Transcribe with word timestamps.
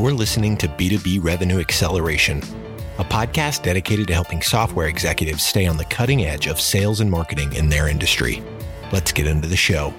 You're 0.00 0.12
listening 0.12 0.56
to 0.58 0.68
B2B 0.68 1.24
Revenue 1.24 1.58
Acceleration, 1.58 2.38
a 2.98 3.04
podcast 3.04 3.64
dedicated 3.64 4.06
to 4.06 4.14
helping 4.14 4.40
software 4.40 4.86
executives 4.86 5.42
stay 5.42 5.66
on 5.66 5.76
the 5.76 5.84
cutting 5.86 6.24
edge 6.24 6.46
of 6.46 6.60
sales 6.60 7.00
and 7.00 7.10
marketing 7.10 7.52
in 7.54 7.68
their 7.68 7.88
industry. 7.88 8.40
Let's 8.92 9.10
get 9.10 9.26
into 9.26 9.48
the 9.48 9.56
show. 9.56 9.92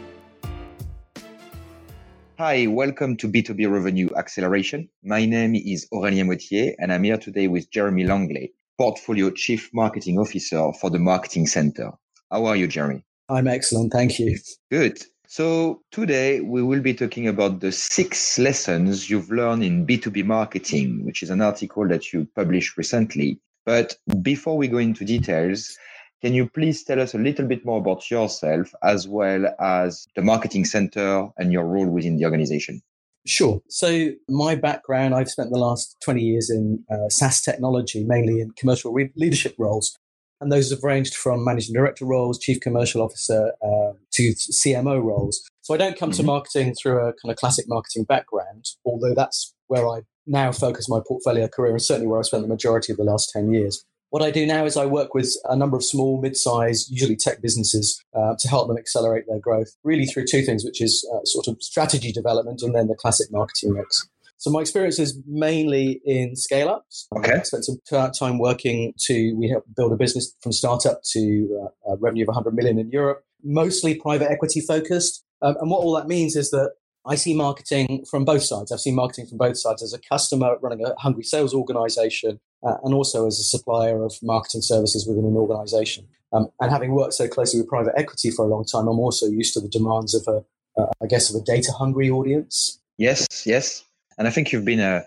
Hi, 2.38 2.66
welcome 2.68 3.18
to 3.18 3.28
B2B 3.28 3.70
Revenue 3.70 4.08
Acceleration. 4.16 4.88
My 5.04 5.26
name 5.26 5.54
is 5.56 5.86
Aurélien 5.94 6.28
Mottier, 6.28 6.76
and 6.80 6.94
I'm 6.94 7.04
here 7.04 7.18
today 7.18 7.50
with 7.50 7.70
Jeremy 7.70 8.06
Langley, 8.06 8.54
Portfolio 8.78 9.32
Chief 9.32 9.70
Marketing 9.74 10.18
Officer 10.18 10.72
for 10.80 10.90
the 10.90 11.00
Marketing 11.00 11.46
Center. 11.46 11.92
How 12.32 12.46
are 12.46 12.56
you, 12.56 12.68
Jeremy? 12.68 13.04
I'm 13.28 13.50
excellent. 13.50 13.92
Thank 13.92 14.18
you. 14.18 14.40
Good. 14.72 15.04
So 15.32 15.84
today 15.92 16.40
we 16.40 16.64
will 16.64 16.80
be 16.82 16.96
talking 16.96 17.28
about 17.28 17.60
the 17.60 17.72
six 17.72 18.40
lessons 18.40 19.12
you've 19.12 19.30
learned 19.30 19.64
in 19.64 19.86
B2B 19.86 20.26
marketing, 20.26 21.06
which 21.06 21.22
is 21.22 21.30
an 21.30 21.40
article 21.40 21.88
that 21.88 22.12
you 22.12 22.28
published 22.36 22.78
recently. 22.78 23.40
But 23.64 23.96
before 24.24 24.58
we 24.58 24.68
go 24.68 24.80
into 24.80 25.06
details, 25.06 25.78
can 26.24 26.34
you 26.34 26.50
please 26.50 26.84
tell 26.84 27.00
us 27.00 27.14
a 27.14 27.20
little 27.20 27.46
bit 27.46 27.64
more 27.64 27.78
about 27.78 28.10
yourself 28.10 28.74
as 28.82 29.08
well 29.08 29.46
as 29.60 30.08
the 30.16 30.24
marketing 30.24 30.66
center 30.66 31.30
and 31.38 31.54
your 31.54 31.68
role 31.68 31.88
within 31.88 32.18
the 32.18 32.26
organization? 32.26 32.82
Sure. 33.28 33.62
So, 33.70 34.10
my 34.30 34.56
background, 34.56 35.14
I've 35.14 35.30
spent 35.30 35.52
the 35.52 35.60
last 35.60 35.96
20 36.04 36.24
years 36.24 36.50
in 36.50 36.84
uh, 36.90 37.08
SaaS 37.10 37.44
technology, 37.44 38.04
mainly 38.04 38.42
in 38.42 38.50
commercial 38.58 38.92
re- 38.94 39.12
leadership 39.16 39.54
roles. 39.60 39.96
And 40.42 40.52
those 40.52 40.70
have 40.72 40.84
ranged 40.84 41.16
from 41.16 41.44
managing 41.44 41.74
director 41.74 42.06
roles, 42.06 42.40
chief 42.40 42.62
commercial 42.62 43.02
officer, 43.02 43.52
uh, 43.62 43.94
to 44.14 44.34
CMO 44.34 45.04
roles. 45.04 45.42
So 45.62 45.74
I 45.74 45.78
don't 45.78 45.98
come 45.98 46.12
mm-hmm. 46.12 46.22
to 46.22 46.24
marketing 46.24 46.76
through 46.76 47.00
a 47.00 47.14
kind 47.14 47.32
of 47.32 47.36
classic 47.36 47.66
marketing 47.68 48.06
background, 48.06 48.66
although 48.86 49.14
that's 49.14 49.54
where 49.68 49.88
I 49.88 50.02
now 50.26 50.52
focus 50.52 50.88
my 50.88 51.00
portfolio 51.06 51.48
career 51.48 51.72
and 51.72 51.82
certainly 51.82 52.08
where 52.08 52.20
I 52.20 52.24
spent 52.24 52.44
the 52.44 52.50
majority 52.50 52.92
of 52.92 52.98
the 52.98 53.04
last 53.04 53.32
10 53.32 53.52
years. 53.52 53.84
What 54.12 54.24
I 54.24 54.32
do 54.32 54.46
now 54.48 54.66
is 54.66 54.76
I 54.76 54.88
work 54.88 55.14
with 55.14 55.36
a 55.46 55.56
number 55.56 55.78
of 55.78 55.84
small, 55.84 56.20
mid-sized, 56.20 56.90
usually 56.90 57.16
tech 57.16 57.42
businesses 57.42 58.04
uh, 58.16 58.34
to 58.40 58.48
help 58.48 58.68
them 58.68 58.78
accelerate 58.78 59.26
their 59.28 59.40
growth, 59.40 59.76
really 59.84 60.06
through 60.06 60.26
two 60.26 60.42
things, 60.42 60.66
which 60.66 60.82
is 60.82 61.08
uh, 61.14 61.20
sort 61.26 61.48
of 61.48 61.62
strategy 61.62 62.12
development 62.12 62.64
and 62.64 62.74
then 62.74 62.88
the 62.88 62.96
classic 62.96 63.28
marketing 63.32 63.74
mix. 63.74 64.08
So 64.40 64.50
my 64.50 64.62
experience 64.62 65.00
is 65.00 65.20
mainly 65.28 66.02
in 66.06 66.38
scale 66.38 66.70
ups. 66.70 67.08
Okay. 67.16 67.34
I 67.34 67.42
spent 67.44 67.66
some 67.66 68.12
time 68.12 68.40
working 68.40 68.94
to 69.02 69.34
we 69.34 69.50
helped 69.50 69.76
build 69.76 69.92
a 69.92 69.98
business 69.98 70.34
from 70.42 70.54
startup 70.54 71.02
to 71.12 71.70
uh, 71.86 71.92
a 71.92 71.98
revenue 71.98 72.24
of 72.24 72.30
100 72.30 72.56
million 72.56 72.80
in 72.80 72.90
Europe, 72.90 73.26
mostly 73.44 73.96
private 73.96 74.32
equity 74.32 74.62
focused. 74.62 75.26
Um, 75.42 75.58
and 75.60 75.70
what 75.70 75.80
all 75.84 75.94
that 75.96 76.08
means 76.08 76.38
is 76.38 76.52
that 76.52 76.72
I 77.06 77.16
see 77.16 77.34
marketing 77.34 78.06
from 78.10 78.24
both 78.24 78.44
sides. 78.44 78.72
I've 78.72 78.80
seen 78.80 78.96
marketing 78.96 79.28
from 79.28 79.38
both 79.38 79.58
sides 79.58 79.84
as 79.84 79.94
a 79.94 80.00
customer 80.00 80.58
running 80.62 80.86
a 80.86 80.96
hungry 80.98 81.24
sales 81.24 81.54
organization 81.54 82.40
uh, 82.66 82.76
and 82.84 82.94
also 82.94 83.28
as 83.28 83.40
a 83.40 83.44
supplier 83.44 84.04
of 84.06 84.14
marketing 84.24 84.62
services 84.62 85.06
within 85.06 85.26
an 85.26 85.36
organization. 85.36 86.08
Um, 86.32 86.48
and 86.62 86.72
having 86.72 86.92
worked 86.92 87.14
so 87.14 87.28
closely 87.28 87.60
with 87.60 87.68
private 87.68 87.94
equity 87.98 88.32
for 88.32 88.46
a 88.46 88.48
long 88.48 88.64
time, 88.64 88.88
I'm 88.88 89.00
also 89.00 89.26
used 89.26 89.54
to 89.56 89.60
the 89.60 89.68
demands 89.68 90.16
of 90.16 90.28
a, 90.28 90.82
uh, 90.82 90.92
I 91.04 91.08
guess, 91.08 91.34
of 91.34 91.42
a 91.42 91.44
data 91.44 91.74
hungry 91.74 92.10
audience. 92.10 92.80
Yes, 92.98 93.28
yes. 93.46 93.84
And 94.20 94.28
I 94.28 94.32
think 94.32 94.52
you've 94.52 94.66
been 94.66 94.82
a, 94.82 95.06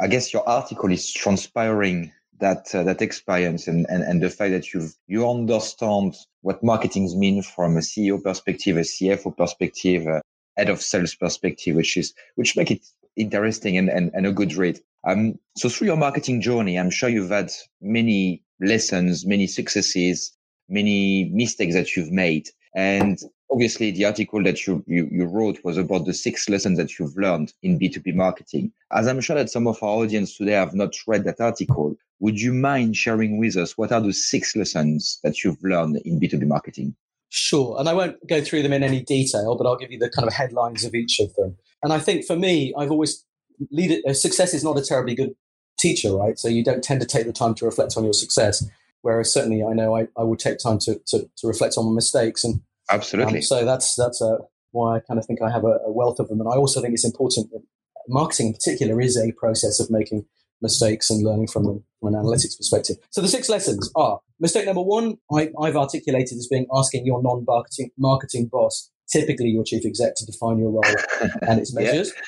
I 0.00 0.06
guess 0.06 0.32
your 0.32 0.46
article 0.46 0.92
is 0.92 1.10
transpiring 1.10 2.12
that 2.40 2.74
uh, 2.74 2.82
that 2.82 3.00
experience 3.00 3.66
and, 3.66 3.86
and 3.88 4.02
and 4.02 4.22
the 4.22 4.28
fact 4.28 4.52
that 4.52 4.74
you 4.74 4.88
you 5.06 5.28
understand 5.28 6.14
what 6.42 6.62
marketings 6.62 7.16
mean 7.16 7.42
from 7.42 7.76
a 7.76 7.80
CEO 7.80 8.22
perspective, 8.22 8.76
a 8.76 8.80
CFO 8.80 9.34
perspective, 9.34 10.06
a 10.06 10.20
head 10.58 10.68
of 10.68 10.82
sales 10.82 11.14
perspective, 11.14 11.74
which 11.74 11.96
is 11.96 12.12
which 12.34 12.54
make 12.56 12.70
it 12.70 12.84
interesting 13.16 13.78
and, 13.78 13.88
and, 13.88 14.10
and 14.12 14.26
a 14.26 14.32
good 14.32 14.54
read. 14.54 14.78
Um, 15.06 15.38
so 15.56 15.68
through 15.70 15.86
your 15.86 15.96
marketing 15.96 16.42
journey, 16.42 16.78
I'm 16.78 16.90
sure 16.90 17.08
you've 17.08 17.30
had 17.30 17.50
many 17.80 18.42
lessons, 18.60 19.24
many 19.24 19.46
successes, 19.46 20.36
many 20.68 21.30
mistakes 21.32 21.74
that 21.74 21.96
you've 21.96 22.12
made. 22.12 22.50
And 22.74 23.18
obviously 23.50 23.90
the 23.90 24.04
article 24.04 24.42
that 24.42 24.66
you, 24.66 24.84
you, 24.86 25.08
you, 25.10 25.24
wrote 25.26 25.58
was 25.64 25.76
about 25.76 26.04
the 26.04 26.14
six 26.14 26.48
lessons 26.48 26.78
that 26.78 26.98
you've 26.98 27.16
learned 27.16 27.52
in 27.62 27.78
B2B 27.78 28.14
marketing. 28.14 28.72
As 28.92 29.06
I'm 29.06 29.20
sure 29.20 29.36
that 29.36 29.50
some 29.50 29.66
of 29.66 29.82
our 29.82 29.90
audience 29.90 30.36
today 30.36 30.52
have 30.52 30.74
not 30.74 30.94
read 31.06 31.24
that 31.24 31.40
article, 31.40 31.96
would 32.20 32.40
you 32.40 32.52
mind 32.52 32.96
sharing 32.96 33.38
with 33.38 33.56
us 33.56 33.76
what 33.76 33.92
are 33.92 34.00
the 34.00 34.12
six 34.12 34.56
lessons 34.56 35.20
that 35.22 35.44
you've 35.44 35.62
learned 35.62 36.00
in 36.04 36.18
B2B 36.18 36.46
marketing? 36.46 36.94
Sure. 37.28 37.76
And 37.78 37.88
I 37.88 37.94
won't 37.94 38.16
go 38.28 38.40
through 38.40 38.62
them 38.62 38.72
in 38.72 38.82
any 38.82 39.02
detail, 39.02 39.56
but 39.56 39.66
I'll 39.66 39.76
give 39.76 39.90
you 39.90 39.98
the 39.98 40.10
kind 40.10 40.28
of 40.28 40.34
headlines 40.34 40.84
of 40.84 40.94
each 40.94 41.18
of 41.20 41.34
them. 41.34 41.56
And 41.82 41.92
I 41.92 41.98
think 41.98 42.24
for 42.24 42.36
me, 42.36 42.72
I've 42.78 42.90
always 42.90 43.24
lead 43.70 44.02
uh, 44.06 44.14
success 44.14 44.54
is 44.54 44.64
not 44.64 44.78
a 44.78 44.82
terribly 44.82 45.14
good 45.14 45.34
teacher, 45.78 46.14
right? 46.14 46.38
So 46.38 46.48
you 46.48 46.64
don't 46.64 46.82
tend 46.82 47.00
to 47.00 47.06
take 47.06 47.26
the 47.26 47.32
time 47.32 47.54
to 47.56 47.64
reflect 47.64 47.96
on 47.96 48.04
your 48.04 48.12
success. 48.12 48.64
Whereas 49.02 49.32
certainly 49.32 49.62
I 49.62 49.74
know 49.74 49.96
I, 49.96 50.08
I 50.16 50.22
will 50.22 50.36
take 50.36 50.58
time 50.58 50.78
to, 50.80 51.00
to, 51.08 51.28
to 51.36 51.46
reflect 51.46 51.74
on 51.76 51.86
my 51.86 51.92
mistakes 51.92 52.44
and 52.44 52.60
Absolutely. 52.90 53.38
Um, 53.38 53.42
so 53.42 53.64
that's 53.64 53.94
that's 53.94 54.20
uh, 54.20 54.38
why 54.72 54.96
I 54.96 55.00
kind 55.00 55.18
of 55.18 55.26
think 55.26 55.40
I 55.42 55.50
have 55.50 55.64
a, 55.64 55.78
a, 55.86 55.92
wealth 55.92 56.18
of 56.18 56.28
them, 56.28 56.40
and 56.40 56.48
I 56.48 56.56
also 56.56 56.80
think 56.80 56.92
it's 56.92 57.04
important 57.04 57.50
that 57.52 57.62
marketing 58.08 58.48
in 58.48 58.52
particular 58.52 59.00
is 59.00 59.16
a 59.16 59.32
process 59.32 59.80
of 59.80 59.90
making 59.90 60.26
mistakes 60.60 61.10
and 61.10 61.24
learning 61.24 61.48
from 61.48 61.64
them 61.64 61.84
from 62.00 62.14
an 62.14 62.20
analytics 62.20 62.56
perspective. 62.56 62.96
So 63.10 63.20
the 63.20 63.28
six 63.28 63.48
lessons 63.48 63.90
are 63.96 64.20
mistake 64.40 64.66
number 64.66 64.82
one. 64.82 65.16
I, 65.32 65.50
have 65.64 65.76
articulated 65.76 66.38
as 66.38 66.48
being 66.50 66.66
asking 66.74 67.06
your 67.06 67.22
non-marketing 67.22 67.90
marketing 67.98 68.48
boss, 68.50 68.90
typically 69.10 69.48
your 69.48 69.64
chief 69.64 69.84
exec, 69.84 70.14
to 70.16 70.26
define 70.26 70.58
your 70.58 70.70
role 70.70 70.96
and 71.42 71.60
its 71.60 71.74
measures. 71.74 72.12
yeah. 72.14 72.22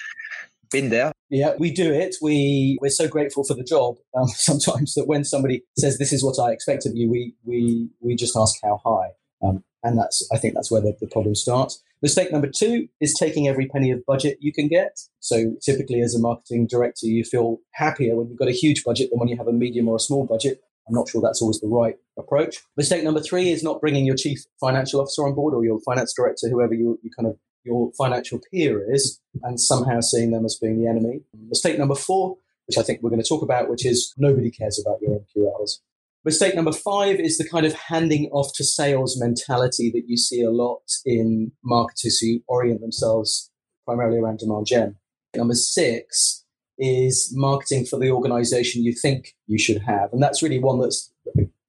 Been 0.73 0.91
there. 0.91 1.12
Yeah, 1.31 1.55
we 1.59 1.71
do 1.71 1.93
it. 1.93 2.17
We 2.21 2.77
we're 2.81 2.88
so 2.88 3.06
grateful 3.06 3.44
for 3.44 3.55
the 3.55 3.62
job 3.62 3.97
um, 4.17 4.27
sometimes 4.34 4.94
that 4.94 5.06
when 5.06 5.25
somebody 5.25 5.62
says 5.78 5.99
this 5.99 6.12
is 6.12 6.25
what 6.25 6.38
I 6.41 6.53
expect 6.53 6.87
of 6.87 6.93
you, 6.94 7.09
we 7.11 7.34
we 7.44 7.88
we 8.00 8.17
just 8.17 8.37
ask 8.37 8.56
how 8.62 8.81
high. 8.84 9.11
Um, 9.47 9.62
and 9.86 9.97
that's, 9.97 10.28
I 10.32 10.36
think 10.36 10.54
that's 10.54 10.70
where 10.70 10.80
the, 10.80 10.97
the 11.00 11.06
problem 11.06 11.34
starts. 11.34 11.80
Mistake 12.02 12.32
number 12.32 12.48
two 12.48 12.88
is 13.00 13.14
taking 13.14 13.47
every 13.47 13.66
penny 13.69 13.91
of 13.91 14.04
budget 14.04 14.38
you 14.41 14.52
can 14.52 14.69
get. 14.69 14.98
So 15.20 15.54
typically 15.64 16.00
as 16.00 16.14
a 16.14 16.19
marketing 16.19 16.66
director, 16.66 17.06
you 17.06 17.24
feel 17.24 17.58
happier 17.72 18.16
when 18.16 18.28
you've 18.28 18.38
got 18.38 18.48
a 18.48 18.52
huge 18.52 18.84
budget 18.84 19.10
than 19.10 19.19
when 19.19 19.28
you 19.28 19.36
have 19.36 19.46
a 19.46 19.52
medium 19.52 19.88
or 19.88 19.96
a 19.96 20.00
small 20.00 20.26
budget. 20.26 20.60
I'm 20.88 20.94
not 20.94 21.08
sure 21.08 21.22
that's 21.22 21.41
always 21.41 21.60
the 21.60 21.69
right 21.69 21.96
approach. 22.19 22.58
Mistake 22.76 23.04
number 23.04 23.20
three 23.20 23.50
is 23.50 23.62
not 23.62 23.80
bringing 23.80 24.06
your 24.06 24.16
chief 24.16 24.44
financial 24.60 25.00
officer 25.00 25.26
on 25.26 25.34
board 25.34 25.54
or 25.54 25.64
your 25.64 25.80
finance 25.80 26.12
director, 26.14 26.48
whoever 26.48 26.75
you, 26.75 26.98
you 27.02 27.10
kind 27.16 27.28
of 27.28 27.38
your 27.64 27.91
financial 27.98 28.41
peer 28.50 28.92
is, 28.92 29.20
and 29.42 29.60
somehow 29.60 30.00
seeing 30.00 30.30
them 30.30 30.44
as 30.44 30.56
being 30.60 30.80
the 30.80 30.88
enemy. 30.88 31.20
Mistake 31.48 31.78
number 31.78 31.96
four, 31.96 32.36
which 32.66 32.78
I 32.78 32.82
think 32.82 33.02
we're 33.02 33.10
going 33.10 33.22
to 33.22 33.28
talk 33.28 33.42
about, 33.42 33.69
which 33.69 33.84
is 33.84 34.14
nobody 34.16 34.50
cares 34.50 34.80
about 34.84 35.02
your 35.02 35.19
MQLs. 35.19 35.78
Mistake 36.26 36.56
number 36.56 36.72
five 36.72 37.20
is 37.20 37.38
the 37.38 37.48
kind 37.48 37.64
of 37.64 37.72
handing 37.72 38.28
off 38.32 38.50
to 38.56 38.64
sales 38.64 39.16
mentality 39.16 39.92
that 39.94 40.09
you 40.09 40.16
see 40.16 40.42
a 40.42 40.50
lot 40.50 40.82
in 41.04 41.53
marketers 41.62 42.19
who 42.19 42.41
orient 42.48 42.81
themselves 42.81 43.48
primarily 43.84 44.19
around 44.19 44.41
demand 44.41 44.66
gen. 44.66 44.97
Number 45.37 45.54
six 45.54 46.44
is 46.78 47.32
marketing 47.32 47.87
for 47.87 48.00
the 48.00 48.10
organization 48.10 48.82
you 48.82 48.92
think 48.92 49.37
you 49.47 49.56
should 49.56 49.81
have. 49.82 50.12
And 50.12 50.20
that's 50.20 50.42
really 50.42 50.59
one 50.59 50.81
that's 50.81 51.12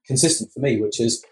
consistent 0.08 0.52
for 0.52 0.60
me, 0.60 0.82
which 0.82 1.00
is, 1.00 1.24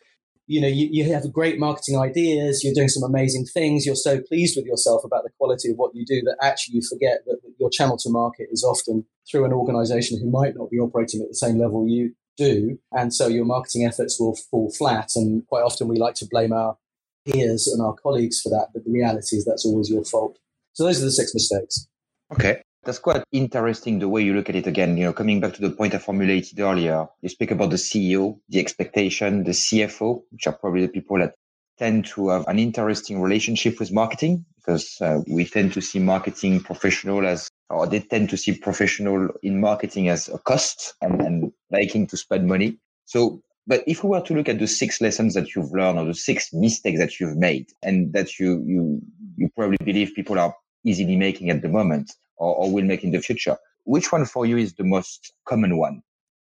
you 0.46 0.62
know, 0.62 0.68
you, 0.68 0.88
you 0.92 1.12
have 1.12 1.34
great 1.34 1.58
marketing 1.58 1.98
ideas, 1.98 2.64
you're 2.64 2.76
doing 2.76 2.90
some 2.90 3.02
amazing 3.02 3.46
things, 3.46 3.88
you're 3.88 3.96
so 3.96 4.22
pleased 4.22 4.56
with 4.56 4.68
yourself 4.68 5.04
about 5.04 5.24
the 5.24 5.32
quality 5.40 5.72
of 5.72 5.78
what 5.78 5.96
you 5.96 6.06
do 6.06 6.22
that 6.22 6.38
actually 6.44 6.76
you 6.76 6.82
forget 6.88 7.26
that 7.26 7.40
your 7.60 7.72
channel 7.72 7.98
to 7.98 8.10
market 8.12 8.50
is 8.52 8.64
often 8.64 9.04
through 9.28 9.46
an 9.46 9.52
organization 9.52 10.20
who 10.20 10.30
might 10.30 10.56
not 10.56 10.70
be 10.70 10.78
operating 10.78 11.24
at 11.24 11.28
the 11.28 11.34
same 11.34 11.58
level 11.58 11.88
you 11.88 12.14
do. 12.38 12.78
And 12.92 13.14
so 13.14 13.28
your 13.28 13.46
marketing 13.46 13.86
efforts 13.86 14.20
will 14.20 14.36
fall 14.50 14.72
flat. 14.72 15.12
And 15.16 15.46
quite 15.48 15.64
often 15.64 15.88
we 15.88 15.98
like 15.98 16.16
to 16.16 16.28
blame 16.30 16.54
our 16.54 16.78
peers 17.26 17.68
and 17.68 17.82
our 17.82 17.94
colleagues 17.94 18.42
for 18.42 18.50
that. 18.50 18.70
But 18.74 18.86
the 18.86 18.92
reality 18.92 19.38
is 19.38 19.46
that's 19.46 19.66
always 19.66 19.90
your 19.90 20.04
fault. 20.04 20.38
So 20.74 20.84
those 20.84 21.02
are 21.02 21.06
the 21.06 21.12
six 21.12 21.34
mistakes. 21.34 21.88
Okay. 22.34 22.62
That's 22.84 23.00
quite 23.00 23.24
interesting 23.32 23.98
the 23.98 24.08
way 24.08 24.22
you 24.22 24.36
look 24.36 24.50
at 24.50 24.56
it 24.56 24.68
again. 24.68 24.96
You 24.96 25.06
know, 25.06 25.14
coming 25.14 25.40
back 25.40 25.56
to 25.56 25.62
the 25.62 25.72
point 25.72 25.96
I 25.96 25.98
formulated 25.98 26.60
earlier, 26.60 27.08
you 27.22 27.30
speak 27.30 27.50
about 27.50 27.72
the 27.72 27.78
CEO, 27.78 28.40
the 28.50 28.60
expectation, 28.60 29.44
the 29.44 29.52
CFO, 29.52 30.22
which 30.30 30.46
are 30.46 30.54
probably 30.54 30.82
the 30.82 30.92
people 30.92 31.18
that 31.18 31.34
tend 31.80 32.06
to 32.06 32.30
have 32.30 32.48
an 32.48 32.60
interesting 32.60 33.22
relationship 33.22 33.80
with 33.80 33.92
marketing 33.92 34.46
because 34.58 35.02
uh, 35.02 35.22
we 35.28 35.46
tend 35.46 35.74
to 35.74 35.82
see 35.82 36.00
marketing 36.00 36.60
professional 36.60 37.26
as 37.26 37.50
or 37.70 37.88
they 37.88 38.00
tend 38.00 38.30
to 38.30 38.38
see 38.38 38.58
professional 38.58 39.30
in 39.42 39.60
marketing 39.60 40.10
as 40.10 40.30
a 40.30 40.38
cost 40.38 40.94
and, 41.02 41.22
and 41.22 41.52
liking 41.72 42.08
to 42.08 42.18
spend 42.18 42.48
money. 42.48 42.78
So, 43.06 43.42
but 43.68 43.84
if 43.88 44.04
we 44.04 44.10
were 44.10 44.22
to 44.22 44.34
look 44.36 44.50
at 44.50 44.60
the 44.60 44.68
six 44.68 45.02
lessons 45.02 45.34
that 45.34 45.56
you've 45.56 45.72
learned 45.72 45.98
or 45.98 46.06
the 46.06 46.14
six 46.14 46.54
mistakes 46.54 47.00
that 47.00 47.20
you've 47.20 47.38
made 47.38 47.68
and 47.82 48.14
that 48.14 48.40
you, 48.40 48.64
you, 48.66 49.02
you 49.38 49.50
probably 49.56 49.78
believe 49.84 50.14
people 50.16 50.40
are 50.40 50.56
easily 50.84 51.16
making 51.16 51.50
at 51.50 51.62
the 51.62 51.70
moment 51.70 52.14
or, 52.38 52.56
or 52.56 52.72
will 52.72 52.86
make 52.86 53.04
in 53.04 53.12
the 53.12 53.20
future, 53.20 53.58
which 53.86 54.12
one 54.12 54.26
for 54.26 54.46
you 54.46 54.58
is 54.58 54.76
the 54.76 54.84
most 54.84 55.34
common 55.46 55.78
one? 55.78 56.02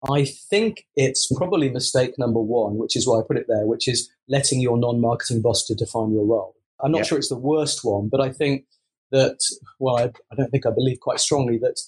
I 0.10 0.26
think 0.26 0.86
it's 0.98 1.32
probably 1.34 1.70
mistake 1.70 2.20
number 2.20 2.42
one, 2.42 2.76
which 2.76 2.98
is 2.98 3.08
why 3.08 3.20
I 3.20 3.22
put 3.26 3.38
it 3.38 3.46
there, 3.48 3.66
which 3.66 3.88
is 3.88 4.10
letting 4.28 4.60
your 4.60 4.78
non-marketing 4.78 5.42
boss 5.42 5.66
to 5.68 5.76
define 5.76 6.12
your 6.12 6.26
role. 6.26 6.56
I'm 6.82 6.92
not 6.92 7.00
yeah. 7.00 7.04
sure 7.04 7.18
it's 7.18 7.30
the 7.30 7.38
worst 7.38 7.86
one, 7.86 8.10
but 8.10 8.20
I 8.20 8.30
think 8.30 8.66
that, 9.14 9.40
well, 9.80 9.98
I, 9.98 10.12
I, 10.32 10.36
don't 10.36 10.50
think 10.50 10.66
I 10.66 10.72
believe 10.72 11.00
quite 11.00 11.20
strongly 11.20 11.58
that 11.60 11.80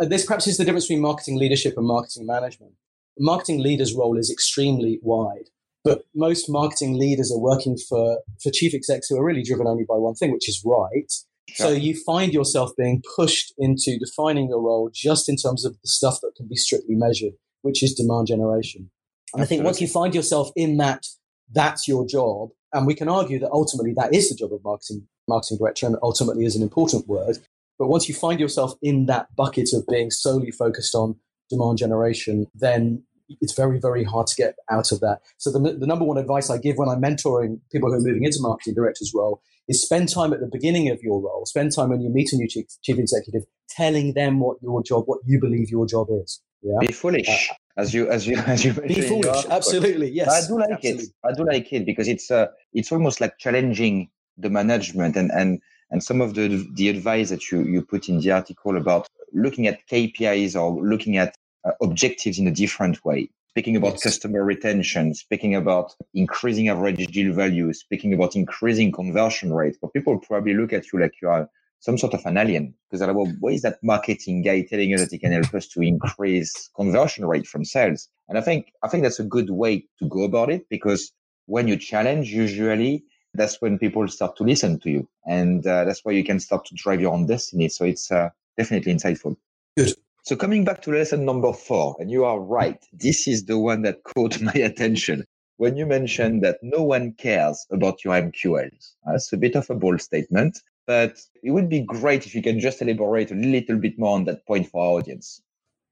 uh, 0.00 0.06
this 0.06 0.24
perhaps 0.24 0.46
is 0.46 0.56
the 0.56 0.64
difference 0.64 0.86
between 0.86 1.02
marketing 1.02 1.36
leadership 1.36 1.74
and 1.76 1.86
marketing 1.86 2.26
management. 2.26 2.72
The 3.16 3.24
marketing 3.24 3.60
leader's 3.60 3.92
role 3.92 4.16
is 4.16 4.30
extremely 4.30 5.00
wide, 5.02 5.50
but 5.84 6.04
most 6.14 6.48
marketing 6.48 6.96
leaders 6.96 7.32
are 7.32 7.40
working 7.40 7.76
for, 7.76 8.20
for 8.42 8.50
chief 8.52 8.72
execs 8.72 9.08
who 9.08 9.18
are 9.18 9.24
really 9.24 9.42
driven 9.42 9.66
only 9.66 9.84
by 9.84 9.96
one 9.96 10.14
thing, 10.14 10.32
which 10.32 10.48
is 10.48 10.62
right. 10.64 11.12
Sure. 11.48 11.66
So 11.66 11.72
you 11.72 11.96
find 12.06 12.32
yourself 12.32 12.70
being 12.78 13.02
pushed 13.16 13.52
into 13.58 13.98
defining 13.98 14.48
your 14.48 14.62
role 14.62 14.90
just 14.94 15.28
in 15.28 15.36
terms 15.36 15.64
of 15.64 15.72
the 15.72 15.88
stuff 15.88 16.20
that 16.22 16.32
can 16.36 16.46
be 16.46 16.56
strictly 16.56 16.94
measured, 16.94 17.32
which 17.62 17.82
is 17.82 17.94
demand 17.94 18.28
generation. 18.28 18.90
And 19.34 19.42
Absolutely. 19.42 19.42
I 19.42 19.46
think 19.48 19.64
once 19.64 19.80
you 19.80 19.88
find 19.88 20.14
yourself 20.14 20.52
in 20.54 20.76
that, 20.76 21.06
that's 21.52 21.88
your 21.88 22.06
job. 22.06 22.50
And 22.72 22.86
we 22.86 22.94
can 22.94 23.08
argue 23.08 23.38
that 23.40 23.50
ultimately 23.50 23.92
that 23.96 24.14
is 24.14 24.28
the 24.28 24.36
job 24.36 24.52
of 24.52 24.62
marketing, 24.64 25.06
marketing 25.28 25.58
director 25.58 25.86
and 25.86 25.96
ultimately 26.02 26.44
is 26.44 26.56
an 26.56 26.62
important 26.62 27.08
word. 27.08 27.38
But 27.78 27.88
once 27.88 28.08
you 28.08 28.14
find 28.14 28.38
yourself 28.38 28.74
in 28.82 29.06
that 29.06 29.34
bucket 29.34 29.70
of 29.72 29.86
being 29.88 30.10
solely 30.10 30.50
focused 30.50 30.94
on 30.94 31.16
demand 31.48 31.78
generation, 31.78 32.46
then 32.54 33.02
it's 33.40 33.52
very, 33.52 33.78
very 33.78 34.04
hard 34.04 34.26
to 34.26 34.36
get 34.36 34.56
out 34.70 34.92
of 34.92 35.00
that. 35.00 35.20
So 35.38 35.50
the, 35.50 35.58
the 35.58 35.86
number 35.86 36.04
one 36.04 36.18
advice 36.18 36.50
I 36.50 36.58
give 36.58 36.76
when 36.76 36.88
I'm 36.88 37.00
mentoring 37.00 37.60
people 37.70 37.90
who 37.90 37.96
are 37.96 38.00
moving 38.00 38.24
into 38.24 38.38
marketing 38.40 38.74
director's 38.74 39.12
role 39.14 39.40
is 39.68 39.82
spend 39.82 40.08
time 40.08 40.32
at 40.32 40.40
the 40.40 40.48
beginning 40.50 40.88
of 40.90 41.00
your 41.02 41.20
role, 41.20 41.46
spend 41.46 41.72
time 41.74 41.90
when 41.90 42.00
you 42.00 42.10
meet 42.10 42.32
a 42.32 42.36
new 42.36 42.48
chief, 42.48 42.66
chief 42.82 42.98
executive, 42.98 43.42
telling 43.68 44.14
them 44.14 44.40
what 44.40 44.56
your 44.62 44.82
job, 44.82 45.04
what 45.06 45.20
you 45.24 45.40
believe 45.40 45.70
your 45.70 45.86
job 45.86 46.08
is. 46.10 46.40
Yeah? 46.62 46.78
Be 46.80 46.92
foolish, 46.92 47.50
uh, 47.50 47.54
as 47.76 47.94
you 47.94 48.08
as 48.10 48.26
you 48.26 48.36
as 48.46 48.64
you 48.64 48.72
be 48.72 49.00
foolish. 49.00 49.46
Absolutely, 49.46 50.10
yes. 50.10 50.28
I 50.28 50.46
do 50.46 50.58
like 50.58 50.70
absolutely. 50.70 51.04
it. 51.04 51.12
I 51.24 51.32
do 51.32 51.44
like 51.44 51.72
it 51.72 51.86
because 51.86 52.08
it's 52.08 52.30
uh, 52.30 52.48
it's 52.72 52.92
almost 52.92 53.20
like 53.20 53.38
challenging 53.38 54.10
the 54.36 54.50
management 54.50 55.16
and 55.16 55.30
and 55.32 55.60
and 55.90 56.02
some 56.02 56.20
of 56.20 56.34
the 56.34 56.66
the 56.74 56.88
advice 56.88 57.30
that 57.30 57.50
you 57.50 57.62
you 57.64 57.82
put 57.82 58.08
in 58.08 58.20
the 58.20 58.30
article 58.30 58.76
about 58.76 59.06
looking 59.32 59.66
at 59.66 59.86
KPIs 59.88 60.60
or 60.60 60.82
looking 60.82 61.16
at 61.16 61.34
uh, 61.64 61.72
objectives 61.80 62.38
in 62.38 62.46
a 62.46 62.50
different 62.50 63.04
way 63.04 63.30
speaking 63.50 63.76
about 63.76 63.94
yes. 63.94 64.04
customer 64.04 64.44
retention, 64.44 65.12
speaking 65.12 65.56
about 65.56 65.94
increasing 66.14 66.68
average 66.68 67.04
deal 67.08 67.34
value, 67.34 67.72
speaking 67.72 68.14
about 68.14 68.36
increasing 68.36 68.92
conversion 68.92 69.52
rate. 69.52 69.76
But 69.82 69.92
people 69.92 70.18
probably 70.18 70.54
look 70.54 70.72
at 70.72 70.92
you 70.92 71.00
like 71.00 71.14
you 71.20 71.28
are 71.28 71.50
some 71.80 71.98
sort 71.98 72.14
of 72.14 72.24
an 72.26 72.36
alien 72.36 72.74
because 72.90 73.06
well, 73.06 73.32
what 73.40 73.54
is 73.54 73.62
that 73.62 73.82
marketing 73.82 74.42
guy 74.42 74.62
telling 74.62 74.94
us 74.94 75.00
that 75.00 75.10
he 75.10 75.18
can 75.18 75.32
help 75.32 75.52
us 75.54 75.66
to 75.68 75.80
increase 75.80 76.70
conversion 76.76 77.24
rate 77.26 77.46
from 77.46 77.64
sales? 77.64 78.08
And 78.28 78.38
I 78.38 78.42
think, 78.42 78.72
I 78.82 78.88
think 78.88 79.02
that's 79.02 79.18
a 79.18 79.24
good 79.24 79.50
way 79.50 79.86
to 79.98 80.08
go 80.08 80.22
about 80.22 80.50
it 80.50 80.68
because 80.68 81.10
when 81.46 81.66
you 81.66 81.76
challenge, 81.76 82.28
usually 82.28 83.04
that's 83.34 83.60
when 83.60 83.78
people 83.78 84.06
start 84.08 84.36
to 84.36 84.44
listen 84.44 84.78
to 84.80 84.90
you. 84.90 85.08
And 85.26 85.66
uh, 85.66 85.84
that's 85.84 86.04
why 86.04 86.12
you 86.12 86.24
can 86.24 86.38
start 86.38 86.64
to 86.66 86.74
drive 86.74 87.00
your 87.00 87.12
own 87.12 87.26
destiny. 87.26 87.68
So 87.68 87.84
it's 87.84 88.10
uh, 88.10 88.28
definitely 88.56 88.94
insightful. 88.94 89.36
Good. 89.76 89.94
So 90.22 90.36
coming 90.36 90.64
back 90.64 90.82
to 90.82 90.92
lesson 90.92 91.24
number 91.24 91.52
four, 91.52 91.96
and 91.98 92.10
you 92.10 92.24
are 92.24 92.38
right, 92.38 92.78
this 92.92 93.26
is 93.26 93.46
the 93.46 93.58
one 93.58 93.82
that 93.82 94.02
caught 94.14 94.40
my 94.40 94.52
attention 94.52 95.24
when 95.56 95.76
you 95.76 95.86
mentioned 95.86 96.42
that 96.42 96.58
no 96.62 96.82
one 96.82 97.12
cares 97.12 97.66
about 97.70 98.04
your 98.04 98.14
MQLs. 98.14 98.94
That's 99.06 99.32
a 99.32 99.36
bit 99.36 99.56
of 99.56 99.68
a 99.70 99.74
bold 99.74 100.00
statement, 100.00 100.58
but 100.90 101.20
it 101.44 101.52
would 101.52 101.68
be 101.68 101.82
great 101.82 102.26
if 102.26 102.34
you 102.34 102.42
can 102.42 102.58
just 102.58 102.82
elaborate 102.82 103.30
a 103.30 103.36
little 103.36 103.76
bit 103.76 103.96
more 103.96 104.16
on 104.16 104.24
that 104.24 104.44
point 104.44 104.68
for 104.68 104.82
our 104.82 104.98
audience. 104.98 105.40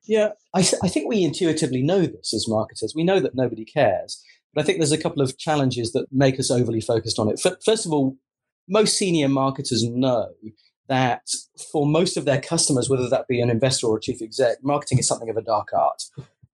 Yeah, 0.09 0.31
I, 0.53 0.63
th- 0.63 0.83
I 0.83 0.89
think 0.89 1.09
we 1.09 1.23
intuitively 1.23 1.83
know 1.83 2.01
this 2.01 2.35
as 2.35 2.49
marketers. 2.49 2.95
We 2.97 3.05
know 3.05 3.21
that 3.21 3.37
nobody 3.37 3.65
cares, 3.65 4.21
but 4.53 4.63
I 4.63 4.65
think 4.65 4.79
there's 4.79 4.91
a 4.91 4.99
couple 4.99 5.23
of 5.23 5.39
challenges 5.39 5.93
that 5.93 6.09
make 6.11 6.41
us 6.41 6.51
overly 6.51 6.81
focused 6.81 7.21
on 7.21 7.31
it. 7.31 7.41
First 7.65 7.87
of 7.87 7.93
all, 7.93 8.17
most 8.69 8.99
senior 8.99 9.29
marketers 9.29 9.85
know 9.89 10.31
that 10.89 11.29
for 11.71 11.87
most 11.87 12.17
of 12.17 12.25
their 12.25 12.41
customers, 12.41 12.91
whether 12.91 13.09
that 13.09 13.29
be 13.29 13.41
an 13.41 13.51
investor 13.51 13.87
or 13.87 13.99
a 13.99 14.01
chief 14.01 14.21
exec, 14.21 14.65
marketing 14.65 14.99
is 14.99 15.07
something 15.07 15.31
of 15.31 15.37
a 15.37 15.43
dark 15.43 15.69
art. 15.73 16.03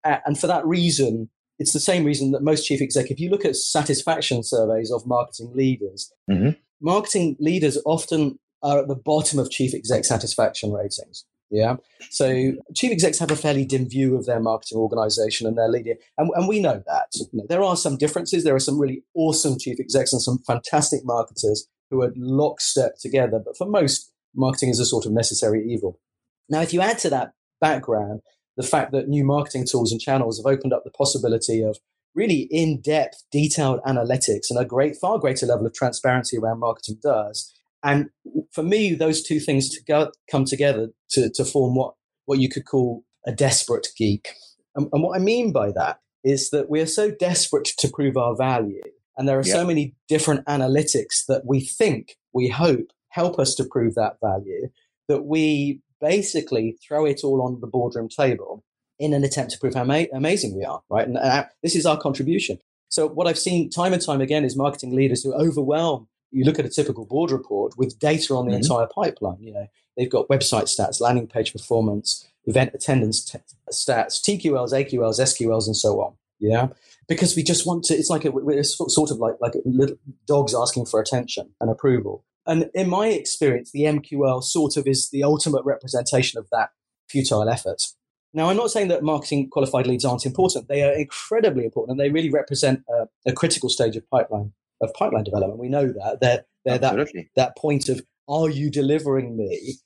And 0.05 0.39
for 0.39 0.49
that 0.49 0.67
reason, 0.67 1.31
it's 1.59 1.73
the 1.73 1.81
same 1.81 2.05
reason 2.05 2.33
that 2.33 2.43
most 2.43 2.67
chief 2.67 2.83
exec, 2.83 3.11
if 3.11 3.19
you 3.19 3.31
look 3.31 3.47
at 3.47 3.57
satisfaction 3.57 4.43
surveys 4.43 4.93
of 4.93 5.07
marketing 5.07 5.53
leaders, 5.55 6.13
mm-hmm. 6.31 6.51
Marketing 6.81 7.37
leaders 7.39 7.79
often 7.85 8.39
are 8.63 8.79
at 8.81 8.89
the 8.89 8.97
bottom 8.97 9.39
of 9.39 9.51
chief 9.51 9.75
exec 9.75 10.05
satisfaction 10.05 10.73
ratings. 10.73 11.25
Yeah. 11.51 11.77
So 12.11 12.55
chief 12.75 12.91
execs 12.91 13.19
have 13.19 13.31
a 13.31 13.37
fairly 13.37 13.65
dim 13.65 13.89
view 13.89 14.17
of 14.17 14.27
their 14.27 14.41
marketing 14.41 14.79
organization 14.79 15.47
and 15.47 15.57
their 15.57 15.69
leader. 15.69 15.95
And, 16.19 16.31
and 16.35 16.49
we 16.49 16.61
know 16.61 16.83
that. 16.87 17.09
You 17.15 17.27
know, 17.33 17.47
there 17.49 17.63
are 17.63 17.77
some 17.77 17.97
differences. 17.97 18.43
There 18.43 18.55
are 18.57 18.61
some 18.61 18.79
really 18.79 19.05
awesome 19.15 19.59
chief 19.59 19.79
execs 19.79 20.13
and 20.13 20.23
some 20.23 20.39
fantastic 20.47 21.03
marketers 21.05 21.69
who 21.91 22.03
are 22.03 22.13
lockstep 22.17 22.97
together. 22.99 23.41
But 23.45 23.57
for 23.57 23.69
most 23.69 24.11
marketing 24.35 24.71
is 24.71 24.81
a 24.81 24.87
sort 24.87 25.07
of 25.07 25.13
necessary 25.13 25.65
evil. 25.65 26.01
Now, 26.49 26.61
if 26.63 26.73
you 26.73 26.81
add 26.81 26.99
to 27.01 27.11
that 27.11 27.35
background 27.61 28.21
the 28.57 28.63
fact 28.63 28.93
that 28.93 29.09
new 29.09 29.25
marketing 29.25 29.67
tools 29.67 29.93
and 29.93 30.01
channels 30.01 30.39
have 30.39 30.53
opened 30.53 30.73
up 30.73 30.85
the 30.85 30.91
possibility 30.91 31.63
of 31.63 31.79
really 32.15 32.49
in-depth, 32.51 33.25
detailed 33.31 33.81
analytics 33.87 34.51
and 34.51 34.59
a 34.59 34.65
great, 34.65 34.97
far 34.97 35.19
greater 35.19 35.47
level 35.47 35.67
of 35.67 35.75
transparency 35.75 36.39
around 36.39 36.61
marketing 36.61 36.99
does. 37.03 37.53
And 37.83 38.11
for 38.53 38.63
me, 38.63 38.95
those 38.95 39.23
two 39.23 39.41
things 39.41 39.69
to 39.71 39.85
go, 39.85 40.11
come 40.31 40.45
together 40.45 40.89
to, 41.11 41.31
to 41.31 41.45
form 41.45 41.75
what, 41.75 41.95
what 42.25 42.39
you 42.39 42.49
could 42.49 42.65
call 42.65 43.05
a 43.27 43.33
desperate 43.33 43.89
geek. 43.97 44.29
And, 44.75 44.89
and, 44.93 45.03
what 45.03 45.17
I 45.17 45.23
mean 45.23 45.53
by 45.53 45.71
that 45.73 46.01
is 46.25 46.51
that 46.51 46.71
we 46.71 46.81
are 46.81 46.87
so 46.87 47.11
desperate 47.11 47.69
to 47.79 47.89
prove 47.89 48.17
our 48.17 48.37
value. 48.37 48.81
And 49.17 49.29
there 49.29 49.39
are 49.39 49.45
so 49.45 49.65
many 49.65 49.95
different 50.09 50.45
analytics 50.47 51.27
that 51.29 51.43
we 51.45 51.61
think, 51.61 52.17
we 52.33 52.49
hope 52.49 52.89
help 53.11 53.39
us 53.39 53.55
to 53.55 53.65
prove 53.65 53.95
that 53.95 54.17
value, 54.21 54.69
that 55.07 55.25
we 55.25 55.81
basically 56.01 56.77
throw 56.87 57.07
it 57.07 57.21
all 57.23 57.43
on 57.43 57.61
the 57.61 57.67
boardroom 57.67 58.09
table 58.09 58.65
in 58.99 59.13
an 59.13 59.25
attempt 59.25 59.53
to 59.53 59.59
prove 59.59 59.75
how 59.75 59.85
ma- 59.85 60.05
amazing 60.13 60.57
we 60.57 60.65
are, 60.65 60.83
right? 60.89 61.07
And, 61.07 61.19
and 61.19 61.47
this 61.63 61.75
is 61.75 61.87
our 61.87 61.99
contribution. 61.99 62.59
So 62.89 63.09
what 63.09 63.27
I've 63.27 63.39
seen 63.39 63.71
time 63.71 63.93
and 63.93 64.01
time 64.01 64.21
again 64.21 64.45
is 64.45 64.57
marketing 64.57 64.95
leaders 64.95 65.23
who 65.23 65.33
overwhelm. 65.35 66.07
You 66.31 66.45
look 66.45 66.59
at 66.59 66.65
a 66.65 66.69
typical 66.69 67.05
board 67.05 67.31
report 67.31 67.75
with 67.77 67.99
data 67.99 68.35
on 68.35 68.47
the 68.47 68.53
mm-hmm. 68.53 68.63
entire 68.63 68.87
pipeline. 68.87 69.41
You 69.41 69.53
know, 69.53 69.67
they've 69.97 70.11
got 70.11 70.29
website 70.29 70.65
stats, 70.65 71.01
landing 71.01 71.27
page 71.27 71.53
performance, 71.53 72.29
event 72.45 72.73
attendance 72.75 73.25
t- 73.25 73.39
stats, 73.73 74.21
TQLs, 74.21 74.73
AQLs, 74.73 75.21
SQLs, 75.21 75.67
and 75.67 75.77
so 75.77 76.01
on. 76.01 76.15
Yeah, 76.41 76.69
because 77.09 77.37
we 77.37 77.43
just 77.43 77.67
want 77.67 77.85
to. 77.85 77.95
It's 77.95 78.11
like 78.11 78.25
a, 78.25 78.31
we're 78.31 78.63
sort 78.65 79.11
of 79.11 79.19
like 79.19 79.35
like 79.41 79.55
little 79.65 79.97
dogs 80.27 80.55
asking 80.55 80.87
for 80.87 81.01
attention 81.01 81.51
and 81.61 81.71
approval. 81.71 82.25
And 82.47 82.71
in 82.75 82.91
my 82.91 83.09
experience, 83.09 83.71
the 83.73 83.85
MQL 83.85 84.43
sort 84.43 84.77
of 84.77 84.87
is 84.87 85.11
the 85.11 85.25
ultimate 85.25 85.65
representation 85.65 86.39
of 86.39 86.49
that 86.51 86.71
futile 87.09 87.49
effort. 87.49 87.89
Now, 88.35 88.51
I'm 88.51 88.57
not 88.57 88.71
saying 88.71 88.89
that 88.89 89.05
marketing 89.05 89.49
qualified 89.49 89.87
leads 89.87 90.05
aren't 90.05 90.27
important. 90.27 90.69
They 90.69 90.83
are 90.83 90.93
incredibly 90.93 91.65
important, 91.65 91.93
and 91.93 92.01
they 92.01 92.13
really 92.13 92.31
represent 92.31 92.83
a, 92.89 93.07
a 93.31 93.33
critical 93.33 93.69
stage 93.69 93.97
of 93.97 94.09
pipeline 94.11 94.53
of 94.81 94.93
pipeline 94.93 95.25
development. 95.25 95.61
We 95.61 95.69
know 95.69 95.87
that 95.87 96.19
they're 96.21 96.45
they're 96.65 96.79
that 96.79 97.09
that 97.37 97.57
point 97.57 97.89
of 97.89 98.03
are 98.29 98.51
you 98.51 98.71
delivering 98.71 99.37
me 99.37 99.77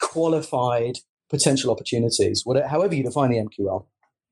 qualified 0.00 0.98
potential 1.28 1.72
opportunities, 1.72 2.42
whatever, 2.44 2.68
however 2.68 2.94
you 2.94 3.02
define 3.02 3.30
the 3.30 3.38
MQL. 3.38 3.86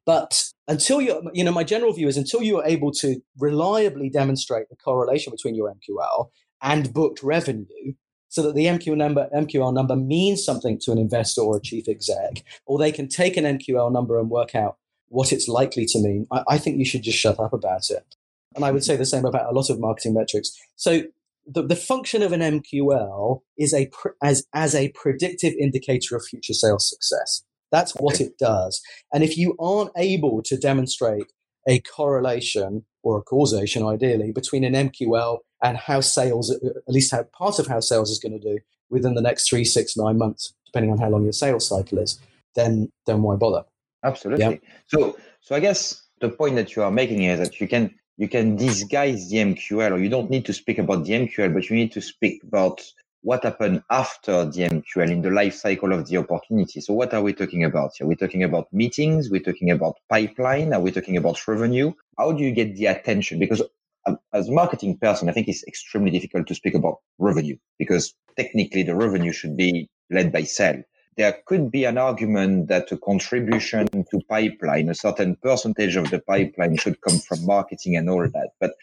But 0.06 0.50
until 0.68 1.00
you, 1.00 1.30
you 1.32 1.42
know, 1.42 1.50
my 1.50 1.64
general 1.64 1.92
view 1.92 2.08
is 2.08 2.16
until 2.16 2.42
you 2.42 2.58
are 2.58 2.66
able 2.66 2.92
to 2.92 3.20
reliably 3.38 4.10
demonstrate 4.10 4.68
the 4.68 4.76
correlation 4.76 5.32
between 5.32 5.54
your 5.54 5.72
MQL 5.72 6.28
and 6.62 6.92
booked 6.92 7.22
revenue 7.22 7.94
so 8.34 8.42
that 8.42 8.56
the 8.56 8.64
MQL 8.64 8.96
number, 8.96 9.28
MQL 9.32 9.72
number 9.72 9.94
means 9.94 10.44
something 10.44 10.76
to 10.80 10.90
an 10.90 10.98
investor 10.98 11.40
or 11.40 11.56
a 11.56 11.60
chief 11.60 11.86
exec, 11.86 12.42
or 12.66 12.80
they 12.80 12.90
can 12.90 13.06
take 13.06 13.36
an 13.36 13.44
MQL 13.44 13.92
number 13.92 14.18
and 14.18 14.28
work 14.28 14.56
out 14.56 14.76
what 15.06 15.32
it's 15.32 15.46
likely 15.46 15.86
to 15.86 16.00
mean. 16.00 16.26
I, 16.32 16.42
I 16.48 16.58
think 16.58 16.78
you 16.78 16.84
should 16.84 17.04
just 17.04 17.16
shut 17.16 17.38
up 17.38 17.52
about 17.52 17.90
it. 17.90 18.16
And 18.56 18.64
I 18.64 18.72
would 18.72 18.82
say 18.82 18.96
the 18.96 19.06
same 19.06 19.24
about 19.24 19.48
a 19.48 19.54
lot 19.54 19.70
of 19.70 19.78
marketing 19.78 20.14
metrics. 20.14 20.50
So 20.74 21.04
the, 21.46 21.62
the 21.62 21.76
function 21.76 22.24
of 22.24 22.32
an 22.32 22.40
MQL 22.40 23.42
is 23.56 23.72
a 23.72 23.88
as 24.20 24.44
as 24.52 24.74
a 24.74 24.88
predictive 24.96 25.52
indicator 25.52 26.16
of 26.16 26.24
future 26.24 26.54
sales 26.54 26.88
success. 26.90 27.44
That's 27.70 27.92
what 27.92 28.20
it 28.20 28.36
does. 28.36 28.82
And 29.12 29.22
if 29.22 29.38
you 29.38 29.54
aren't 29.60 29.92
able 29.96 30.42
to 30.42 30.56
demonstrate 30.56 31.30
a 31.68 31.78
correlation 31.82 32.84
or 33.04 33.18
a 33.18 33.22
causation, 33.22 33.84
ideally, 33.84 34.32
between 34.32 34.64
an 34.64 34.90
MQL 34.90 35.38
and 35.62 35.76
how 35.76 36.00
sales, 36.00 36.50
at 36.50 36.88
least 36.88 37.12
how 37.12 37.22
part 37.24 37.58
of 37.58 37.66
how 37.66 37.80
sales 37.80 38.10
is 38.10 38.18
going 38.18 38.38
to 38.38 38.38
do 38.38 38.58
within 38.90 39.14
the 39.14 39.22
next 39.22 39.48
three, 39.48 39.64
six, 39.64 39.96
nine 39.96 40.18
months, 40.18 40.54
depending 40.66 40.92
on 40.92 40.98
how 40.98 41.08
long 41.08 41.24
your 41.24 41.32
sales 41.32 41.68
cycle 41.68 41.98
is, 41.98 42.18
then 42.54 42.90
then 43.06 43.22
why 43.22 43.36
bother? 43.36 43.64
Absolutely. 44.02 44.44
Yeah. 44.44 44.56
So 44.86 45.16
so 45.40 45.54
I 45.54 45.60
guess 45.60 46.02
the 46.20 46.28
point 46.28 46.56
that 46.56 46.74
you 46.76 46.82
are 46.82 46.90
making 46.90 47.24
is 47.24 47.38
that 47.38 47.60
you 47.60 47.68
can 47.68 47.94
you 48.16 48.28
can 48.28 48.56
disguise 48.56 49.28
the 49.28 49.38
MQL, 49.38 49.92
or 49.92 49.98
you 49.98 50.08
don't 50.08 50.30
need 50.30 50.44
to 50.46 50.52
speak 50.52 50.78
about 50.78 51.04
the 51.04 51.12
MQL, 51.12 51.52
but 51.52 51.68
you 51.68 51.76
need 51.76 51.92
to 51.92 52.00
speak 52.00 52.42
about 52.44 52.80
what 53.22 53.42
happened 53.42 53.82
after 53.90 54.44
the 54.44 54.68
MQL 54.68 55.10
in 55.10 55.22
the 55.22 55.30
life 55.30 55.54
cycle 55.54 55.92
of 55.92 56.06
the 56.06 56.18
opportunity. 56.18 56.80
So 56.80 56.92
what 56.92 57.14
are 57.14 57.22
we 57.22 57.32
talking 57.32 57.64
about 57.64 57.92
here? 57.96 58.06
We're 58.06 58.16
talking 58.16 58.44
about 58.44 58.72
meetings. 58.72 59.30
We're 59.30 59.40
talking 59.40 59.70
about 59.70 59.96
pipeline. 60.10 60.74
Are 60.74 60.80
we 60.80 60.92
talking 60.92 61.16
about 61.16 61.48
revenue? 61.48 61.92
How 62.18 62.32
do 62.32 62.44
you 62.44 62.52
get 62.52 62.76
the 62.76 62.86
attention? 62.86 63.38
Because 63.38 63.62
Um, 64.06 64.18
as 64.32 64.48
a 64.48 64.52
marketing 64.52 64.98
person, 64.98 65.28
I 65.28 65.32
think 65.32 65.48
it's 65.48 65.64
extremely 65.66 66.10
difficult 66.10 66.46
to 66.48 66.54
speak 66.54 66.74
about 66.74 66.98
revenue 67.18 67.56
because 67.78 68.14
technically 68.36 68.82
the 68.82 68.94
revenue 68.94 69.32
should 69.32 69.56
be 69.56 69.88
led 70.10 70.32
by 70.32 70.42
sale. 70.42 70.82
there 71.16 71.36
could 71.46 71.70
be 71.70 71.84
an 71.84 71.98
argument 71.98 72.68
that 72.68 72.90
a 72.90 72.96
contribution 72.96 73.86
to 74.10 74.20
pipeline, 74.28 74.88
a 74.88 74.94
certain 74.94 75.36
percentage 75.36 75.96
of 75.96 76.10
the 76.10 76.18
pipeline 76.18 76.76
should 76.76 77.00
come 77.00 77.18
from 77.18 77.46
marketing 77.46 77.96
and 77.96 78.10
all 78.10 78.28
that. 78.28 78.50
But 78.60 78.74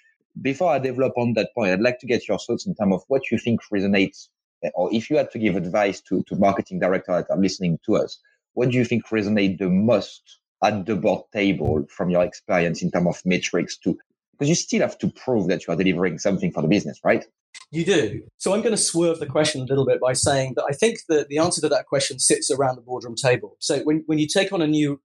before 0.42 0.72
I 0.72 0.80
develop 0.80 1.13
on 1.18 1.34
that 1.34 1.54
point, 1.54 1.72
I'd 1.72 1.82
like 1.82 2.00
to 2.00 2.08
get 2.08 2.28
your 2.28 2.40
thoughts 2.40 2.66
in 2.66 2.75
terms 2.75 2.94
of 2.94 3.04
what 3.08 3.30
you 3.32 3.38
think 3.38 3.60
resonates, 3.74 4.30
eh, 4.63 4.70
or 4.75 4.94
if 4.94 5.10
you 5.10 5.18
had 5.18 5.32
to 5.32 5.40
give 5.40 5.58
advice 5.58 6.00
to, 6.01 6.24
to 6.24 6.36
marketing 6.38 6.80
directors 6.80 7.25
that 7.28 7.34
are 7.34 7.42
listening 7.42 7.80
to 7.86 7.98
us, 7.98 8.18
what 8.54 8.70
do 8.70 8.78
you 8.78 8.86
think 8.86 9.06
resonates 9.08 9.58
the 9.58 9.70
most 9.70 10.40
at 10.63 10.86
the 10.86 10.96
board 10.96 11.24
table 11.34 11.86
from 11.90 12.10
your 12.10 12.24
experience 12.24 12.82
in 12.82 12.92
terms 12.92 13.08
of 13.08 13.22
metrics 13.25 13.78
to, 13.78 13.98
because 14.41 14.50
you 14.50 14.55
still 14.55 14.81
have 14.81 14.98
to 14.98 15.07
prove 15.07 15.48
that 15.50 15.67
you 15.67 15.71
are 15.71 15.77
delivering 15.77 16.17
something 16.17 16.51
for 16.51 16.63
the 16.63 16.67
business, 16.67 17.00
right? 17.03 17.24
You 17.69 17.86
do. 17.86 18.24
So 18.38 18.55
I'm 18.55 18.62
going 18.62 18.75
to 18.75 18.81
swerve 18.81 19.19
the 19.19 19.27
question 19.27 19.62
a 19.62 19.65
little 19.65 19.86
bit 19.86 20.01
by 20.01 20.13
saying 20.13 20.53
that 20.55 20.65
I 20.67 20.74
think 20.74 20.98
that 21.10 21.27
the 21.27 21.38
answer 21.38 21.62
to 21.62 21.69
that 21.69 21.86
question 21.86 22.17
sits 22.17 22.50
around 22.50 22.75
the 22.75 22.81
boardroom 22.81 23.13
table. 23.13 23.55
So 23.60 23.81
when, 23.81 24.01
when 24.07 24.17
you 24.17 24.27
take 24.27 24.51
on 24.51 24.63
a 24.63 24.65
new 24.65 25.00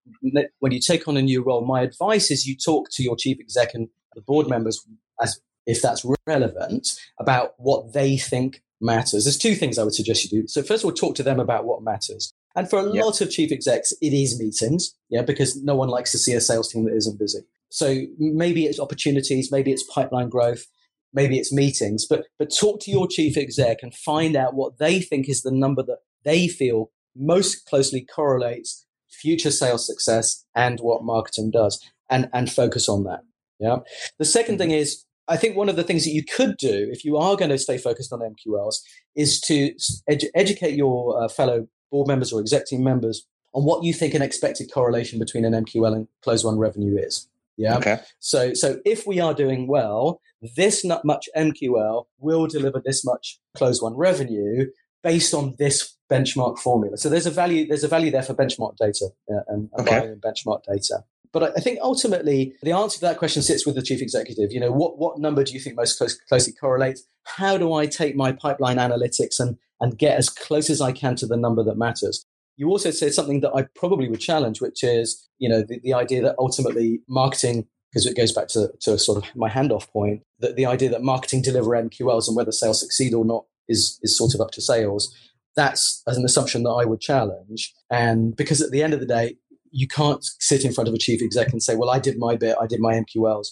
when 0.60 0.72
you 0.72 0.80
take 0.80 1.06
on 1.06 1.18
a 1.18 1.22
new 1.22 1.44
role, 1.44 1.66
my 1.66 1.82
advice 1.82 2.30
is 2.30 2.46
you 2.46 2.56
talk 2.56 2.88
to 2.92 3.02
your 3.02 3.14
chief 3.14 3.38
exec 3.38 3.74
and 3.74 3.90
the 4.14 4.22
board 4.22 4.48
members 4.48 4.82
as 5.20 5.38
if 5.66 5.82
that's 5.82 6.02
relevant 6.26 6.88
about 7.20 7.52
what 7.58 7.92
they 7.92 8.16
think 8.16 8.62
matters. 8.80 9.24
There's 9.24 9.36
two 9.36 9.54
things 9.54 9.78
I 9.78 9.84
would 9.84 9.94
suggest 9.94 10.24
you 10.24 10.40
do. 10.40 10.48
So 10.48 10.62
first 10.62 10.82
of 10.82 10.86
all, 10.86 10.94
talk 10.94 11.14
to 11.16 11.22
them 11.22 11.40
about 11.40 11.66
what 11.66 11.82
matters. 11.82 12.32
And 12.54 12.70
for 12.70 12.78
a 12.78 12.90
yep. 12.90 13.04
lot 13.04 13.20
of 13.20 13.30
chief 13.30 13.52
execs, 13.52 13.92
it 14.00 14.14
is 14.14 14.40
meetings, 14.40 14.94
yeah, 15.10 15.20
because 15.20 15.62
no 15.62 15.74
one 15.74 15.90
likes 15.90 16.10
to 16.12 16.18
see 16.18 16.32
a 16.32 16.40
sales 16.40 16.72
team 16.72 16.84
that 16.84 16.96
isn't 16.96 17.18
busy. 17.18 17.40
So 17.68 18.02
maybe 18.18 18.66
it's 18.66 18.80
opportunities, 18.80 19.50
maybe 19.50 19.72
it's 19.72 19.84
pipeline 19.92 20.28
growth, 20.28 20.64
maybe 21.12 21.38
it's 21.38 21.52
meetings, 21.52 22.06
but 22.08 22.26
but 22.38 22.54
talk 22.58 22.80
to 22.82 22.90
your 22.90 23.06
chief 23.08 23.36
exec 23.36 23.78
and 23.82 23.94
find 23.94 24.36
out 24.36 24.54
what 24.54 24.78
they 24.78 25.00
think 25.00 25.28
is 25.28 25.42
the 25.42 25.52
number 25.52 25.82
that 25.82 25.98
they 26.24 26.48
feel 26.48 26.90
most 27.16 27.66
closely 27.66 28.04
correlates 28.04 28.86
future 29.08 29.50
sales 29.50 29.86
success 29.86 30.44
and 30.54 30.80
what 30.80 31.04
marketing 31.04 31.50
does 31.50 31.82
and 32.10 32.28
and 32.32 32.50
focus 32.50 32.88
on 32.88 33.04
that. 33.04 33.20
Yeah. 33.58 33.78
The 34.18 34.24
second 34.24 34.58
thing 34.58 34.70
is 34.70 35.04
I 35.28 35.36
think 35.36 35.56
one 35.56 35.68
of 35.68 35.76
the 35.76 35.82
things 35.82 36.04
that 36.04 36.10
you 36.10 36.24
could 36.24 36.56
do 36.56 36.88
if 36.92 37.04
you 37.04 37.16
are 37.16 37.36
going 37.36 37.50
to 37.50 37.58
stay 37.58 37.78
focused 37.78 38.12
on 38.12 38.20
MQLs 38.20 38.76
is 39.16 39.40
to 39.42 39.72
edu- 40.08 40.28
educate 40.34 40.76
your 40.76 41.22
uh, 41.22 41.28
fellow 41.28 41.66
board 41.90 42.06
members 42.06 42.32
or 42.32 42.40
exec 42.40 42.66
team 42.66 42.84
members 42.84 43.26
on 43.52 43.64
what 43.64 43.82
you 43.82 43.92
think 43.92 44.14
an 44.14 44.22
expected 44.22 44.70
correlation 44.72 45.18
between 45.18 45.44
an 45.44 45.52
MQL 45.64 45.94
and 45.94 46.08
close 46.22 46.44
one 46.44 46.58
revenue 46.58 46.96
is. 46.98 47.28
Yeah. 47.56 47.78
Okay. 47.78 47.98
So, 48.20 48.54
so 48.54 48.80
if 48.84 49.06
we 49.06 49.20
are 49.20 49.34
doing 49.34 49.66
well, 49.66 50.20
this 50.56 50.84
not 50.84 51.04
much 51.04 51.28
MQL 51.36 52.04
will 52.18 52.46
deliver 52.46 52.82
this 52.84 53.04
much 53.04 53.38
close 53.54 53.80
one 53.80 53.96
revenue 53.96 54.66
based 55.02 55.32
on 55.32 55.54
this 55.58 55.96
benchmark 56.10 56.58
formula. 56.58 56.96
So 56.96 57.08
there's 57.08 57.26
a 57.26 57.30
value, 57.30 57.66
there's 57.66 57.84
a 57.84 57.88
value 57.88 58.10
there 58.10 58.22
for 58.22 58.34
benchmark 58.34 58.76
data 58.76 59.08
uh, 59.30 59.40
and 59.48 59.70
okay. 59.78 60.14
benchmark 60.24 60.62
data. 60.64 61.04
But 61.32 61.56
I 61.56 61.60
think 61.60 61.78
ultimately 61.82 62.54
the 62.62 62.72
answer 62.72 62.98
to 62.98 63.04
that 63.06 63.18
question 63.18 63.42
sits 63.42 63.66
with 63.66 63.74
the 63.74 63.82
chief 63.82 64.00
executive. 64.00 64.52
You 64.52 64.60
know, 64.60 64.72
what, 64.72 64.98
what 64.98 65.18
number 65.18 65.44
do 65.44 65.52
you 65.52 65.60
think 65.60 65.76
most 65.76 65.98
close, 65.98 66.18
closely 66.28 66.52
correlates? 66.52 67.04
How 67.24 67.58
do 67.58 67.72
I 67.72 67.86
take 67.86 68.16
my 68.16 68.32
pipeline 68.32 68.76
analytics 68.76 69.38
and, 69.38 69.56
and 69.80 69.98
get 69.98 70.16
as 70.16 70.28
close 70.28 70.70
as 70.70 70.80
I 70.80 70.92
can 70.92 71.16
to 71.16 71.26
the 71.26 71.36
number 71.36 71.62
that 71.64 71.76
matters? 71.76 72.24
You 72.56 72.68
also 72.68 72.90
said 72.90 73.12
something 73.12 73.40
that 73.40 73.52
I 73.54 73.66
probably 73.74 74.08
would 74.08 74.20
challenge, 74.20 74.60
which 74.60 74.82
is, 74.82 75.28
you 75.38 75.48
know, 75.48 75.62
the, 75.62 75.78
the 75.82 75.94
idea 75.94 76.22
that 76.22 76.36
ultimately 76.38 77.00
marketing, 77.08 77.66
because 77.90 78.06
it 78.06 78.16
goes 78.16 78.32
back 78.32 78.48
to, 78.48 78.72
to 78.80 78.98
sort 78.98 79.22
of 79.22 79.36
my 79.36 79.48
handoff 79.48 79.90
point, 79.90 80.22
that 80.40 80.56
the 80.56 80.66
idea 80.66 80.88
that 80.90 81.02
marketing 81.02 81.42
deliver 81.42 81.70
MQLs 81.70 82.28
and 82.28 82.36
whether 82.36 82.52
sales 82.52 82.80
succeed 82.80 83.12
or 83.12 83.24
not 83.24 83.44
is, 83.68 83.98
is 84.02 84.16
sort 84.16 84.34
of 84.34 84.40
up 84.40 84.50
to 84.52 84.62
sales. 84.62 85.14
That's 85.54 86.02
an 86.06 86.24
assumption 86.24 86.62
that 86.64 86.70
I 86.70 86.84
would 86.84 87.00
challenge. 87.00 87.74
And 87.90 88.34
because 88.36 88.60
at 88.60 88.70
the 88.70 88.82
end 88.82 88.94
of 88.94 89.00
the 89.00 89.06
day, 89.06 89.36
you 89.70 89.86
can't 89.86 90.24
sit 90.40 90.64
in 90.64 90.72
front 90.72 90.88
of 90.88 90.94
a 90.94 90.98
chief 90.98 91.22
exec 91.22 91.52
and 91.52 91.62
say, 91.62 91.76
well, 91.76 91.90
I 91.90 91.98
did 91.98 92.18
my 92.18 92.36
bit, 92.36 92.56
I 92.60 92.66
did 92.66 92.80
my 92.80 92.94
MQLs, 92.94 93.48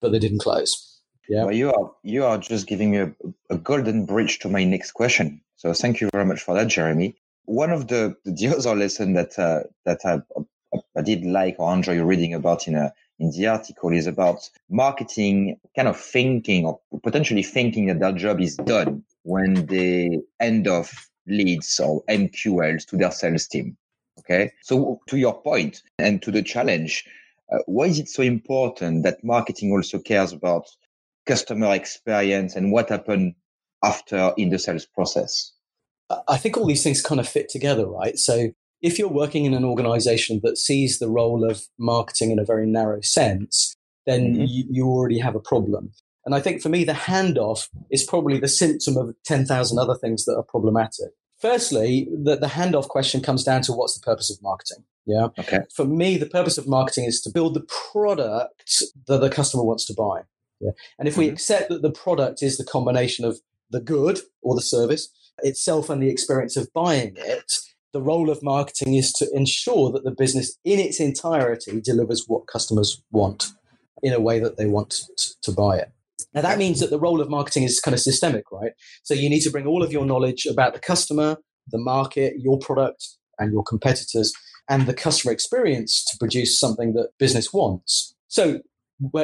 but 0.00 0.10
they 0.10 0.18
didn't 0.18 0.38
close. 0.38 1.00
Yeah. 1.28 1.44
Well, 1.44 1.54
you 1.54 1.72
are, 1.72 1.92
you 2.02 2.24
are 2.24 2.38
just 2.38 2.66
giving 2.66 2.90
me 2.90 2.98
a, 2.98 3.14
a 3.50 3.56
golden 3.56 4.06
bridge 4.06 4.40
to 4.40 4.48
my 4.48 4.64
next 4.64 4.92
question. 4.92 5.40
So 5.56 5.72
thank 5.72 6.00
you 6.00 6.08
very 6.12 6.24
much 6.24 6.40
for 6.40 6.54
that, 6.54 6.66
Jeremy 6.66 7.16
one 7.44 7.70
of 7.70 7.88
the, 7.88 8.14
the 8.24 8.48
other 8.48 8.74
lesson 8.74 9.14
that 9.14 9.38
uh, 9.38 9.60
that 9.84 10.00
I, 10.04 10.20
I, 10.96 11.02
did 11.02 11.24
like 11.24 11.56
or 11.58 11.72
enjoy 11.72 12.00
reading 12.02 12.34
about 12.34 12.68
in 12.68 12.74
a 12.74 12.92
in 13.18 13.30
the 13.30 13.46
article 13.46 13.92
is 13.92 14.06
about 14.06 14.48
marketing 14.70 15.58
kind 15.76 15.88
of 15.88 15.98
thinking 15.98 16.66
or 16.66 16.80
potentially 17.02 17.42
thinking 17.42 17.86
that 17.86 18.00
their 18.00 18.12
job 18.12 18.40
is 18.40 18.56
done 18.56 19.04
when 19.22 19.66
they 19.66 20.20
end 20.40 20.66
off 20.66 21.08
leads 21.26 21.78
or 21.78 22.02
MQLs 22.08 22.86
to 22.86 22.96
their 22.96 23.12
sales 23.12 23.46
team. 23.46 23.76
Okay. 24.18 24.52
So 24.62 25.00
to 25.08 25.16
your 25.16 25.40
point 25.40 25.82
and 25.98 26.20
to 26.22 26.30
the 26.30 26.42
challenge, 26.42 27.04
uh, 27.52 27.58
why 27.66 27.84
is 27.86 27.98
it 27.98 28.08
so 28.08 28.22
important 28.22 29.02
that 29.04 29.24
marketing 29.24 29.72
also 29.72 29.98
cares 29.98 30.32
about 30.32 30.68
customer 31.26 31.74
experience 31.74 32.56
and 32.56 32.72
what 32.72 32.88
happened 32.88 33.34
after 33.84 34.32
in 34.36 34.50
the 34.50 34.58
sales 34.58 34.86
process? 34.86 35.52
I 36.28 36.36
think 36.36 36.56
all 36.56 36.66
these 36.66 36.82
things 36.82 37.02
kind 37.02 37.20
of 37.20 37.28
fit 37.28 37.48
together, 37.48 37.86
right? 37.86 38.18
So 38.18 38.52
if 38.80 38.98
you're 38.98 39.08
working 39.08 39.44
in 39.44 39.54
an 39.54 39.64
organization 39.64 40.40
that 40.42 40.58
sees 40.58 40.98
the 40.98 41.08
role 41.08 41.48
of 41.48 41.62
marketing 41.78 42.30
in 42.30 42.38
a 42.38 42.44
very 42.44 42.66
narrow 42.66 43.00
sense, 43.00 43.76
then 44.06 44.34
mm-hmm. 44.34 44.44
you, 44.46 44.64
you 44.70 44.86
already 44.86 45.18
have 45.18 45.36
a 45.36 45.40
problem. 45.40 45.92
And 46.24 46.34
I 46.34 46.40
think 46.40 46.62
for 46.62 46.68
me, 46.68 46.84
the 46.84 46.92
handoff 46.92 47.68
is 47.90 48.04
probably 48.04 48.38
the 48.38 48.48
symptom 48.48 48.96
of 48.96 49.14
10,000 49.24 49.78
other 49.78 49.94
things 49.94 50.24
that 50.24 50.36
are 50.36 50.42
problematic. 50.42 51.10
Firstly, 51.40 52.08
the, 52.12 52.36
the 52.36 52.46
handoff 52.46 52.88
question 52.88 53.20
comes 53.20 53.42
down 53.42 53.62
to 53.62 53.72
what's 53.72 53.98
the 53.98 54.04
purpose 54.04 54.30
of 54.30 54.40
marketing? 54.42 54.84
Yeah. 55.06 55.28
Okay. 55.38 55.60
For 55.74 55.84
me, 55.84 56.16
the 56.16 56.26
purpose 56.26 56.58
of 56.58 56.68
marketing 56.68 57.04
is 57.04 57.20
to 57.22 57.30
build 57.30 57.54
the 57.54 57.66
product 57.90 58.82
that 59.08 59.18
the 59.20 59.30
customer 59.30 59.64
wants 59.64 59.84
to 59.86 59.94
buy. 59.94 60.22
Yeah. 60.60 60.70
And 60.98 61.08
if 61.08 61.16
we 61.16 61.26
mm-hmm. 61.26 61.34
accept 61.34 61.70
that 61.70 61.82
the 61.82 61.90
product 61.90 62.42
is 62.42 62.56
the 62.56 62.64
combination 62.64 63.24
of 63.24 63.40
the 63.70 63.80
good 63.80 64.20
or 64.42 64.54
the 64.54 64.62
service 64.62 65.08
itself 65.42 65.90
and 65.90 66.02
the 66.02 66.10
experience 66.10 66.56
of 66.56 66.72
buying 66.72 67.14
it, 67.16 67.52
the 67.92 68.02
role 68.02 68.30
of 68.30 68.42
marketing 68.42 68.94
is 68.94 69.12
to 69.12 69.28
ensure 69.34 69.92
that 69.92 70.04
the 70.04 70.10
business 70.10 70.56
in 70.64 70.78
its 70.78 70.98
entirety 70.98 71.80
delivers 71.80 72.24
what 72.26 72.46
customers 72.46 73.02
want 73.10 73.52
in 74.02 74.12
a 74.12 74.20
way 74.20 74.38
that 74.38 74.56
they 74.56 74.66
want 74.66 75.02
to 75.42 75.52
buy 75.52 75.76
it. 75.76 75.92
Now, 76.34 76.40
that 76.40 76.58
means 76.58 76.80
that 76.80 76.90
the 76.90 76.98
role 76.98 77.20
of 77.20 77.28
marketing 77.28 77.64
is 77.64 77.80
kind 77.80 77.94
of 77.94 78.00
systemic, 78.00 78.50
right? 78.50 78.72
So 79.02 79.12
you 79.14 79.28
need 79.28 79.40
to 79.40 79.50
bring 79.50 79.66
all 79.66 79.82
of 79.82 79.92
your 79.92 80.06
knowledge 80.06 80.46
about 80.46 80.72
the 80.72 80.80
customer, 80.80 81.36
the 81.68 81.78
market, 81.78 82.34
your 82.38 82.58
product, 82.58 83.06
and 83.38 83.52
your 83.52 83.62
competitors, 83.62 84.32
and 84.68 84.86
the 84.86 84.94
customer 84.94 85.32
experience 85.32 86.04
to 86.06 86.16
produce 86.18 86.58
something 86.58 86.94
that 86.94 87.10
business 87.18 87.52
wants. 87.52 88.14
So 88.28 88.60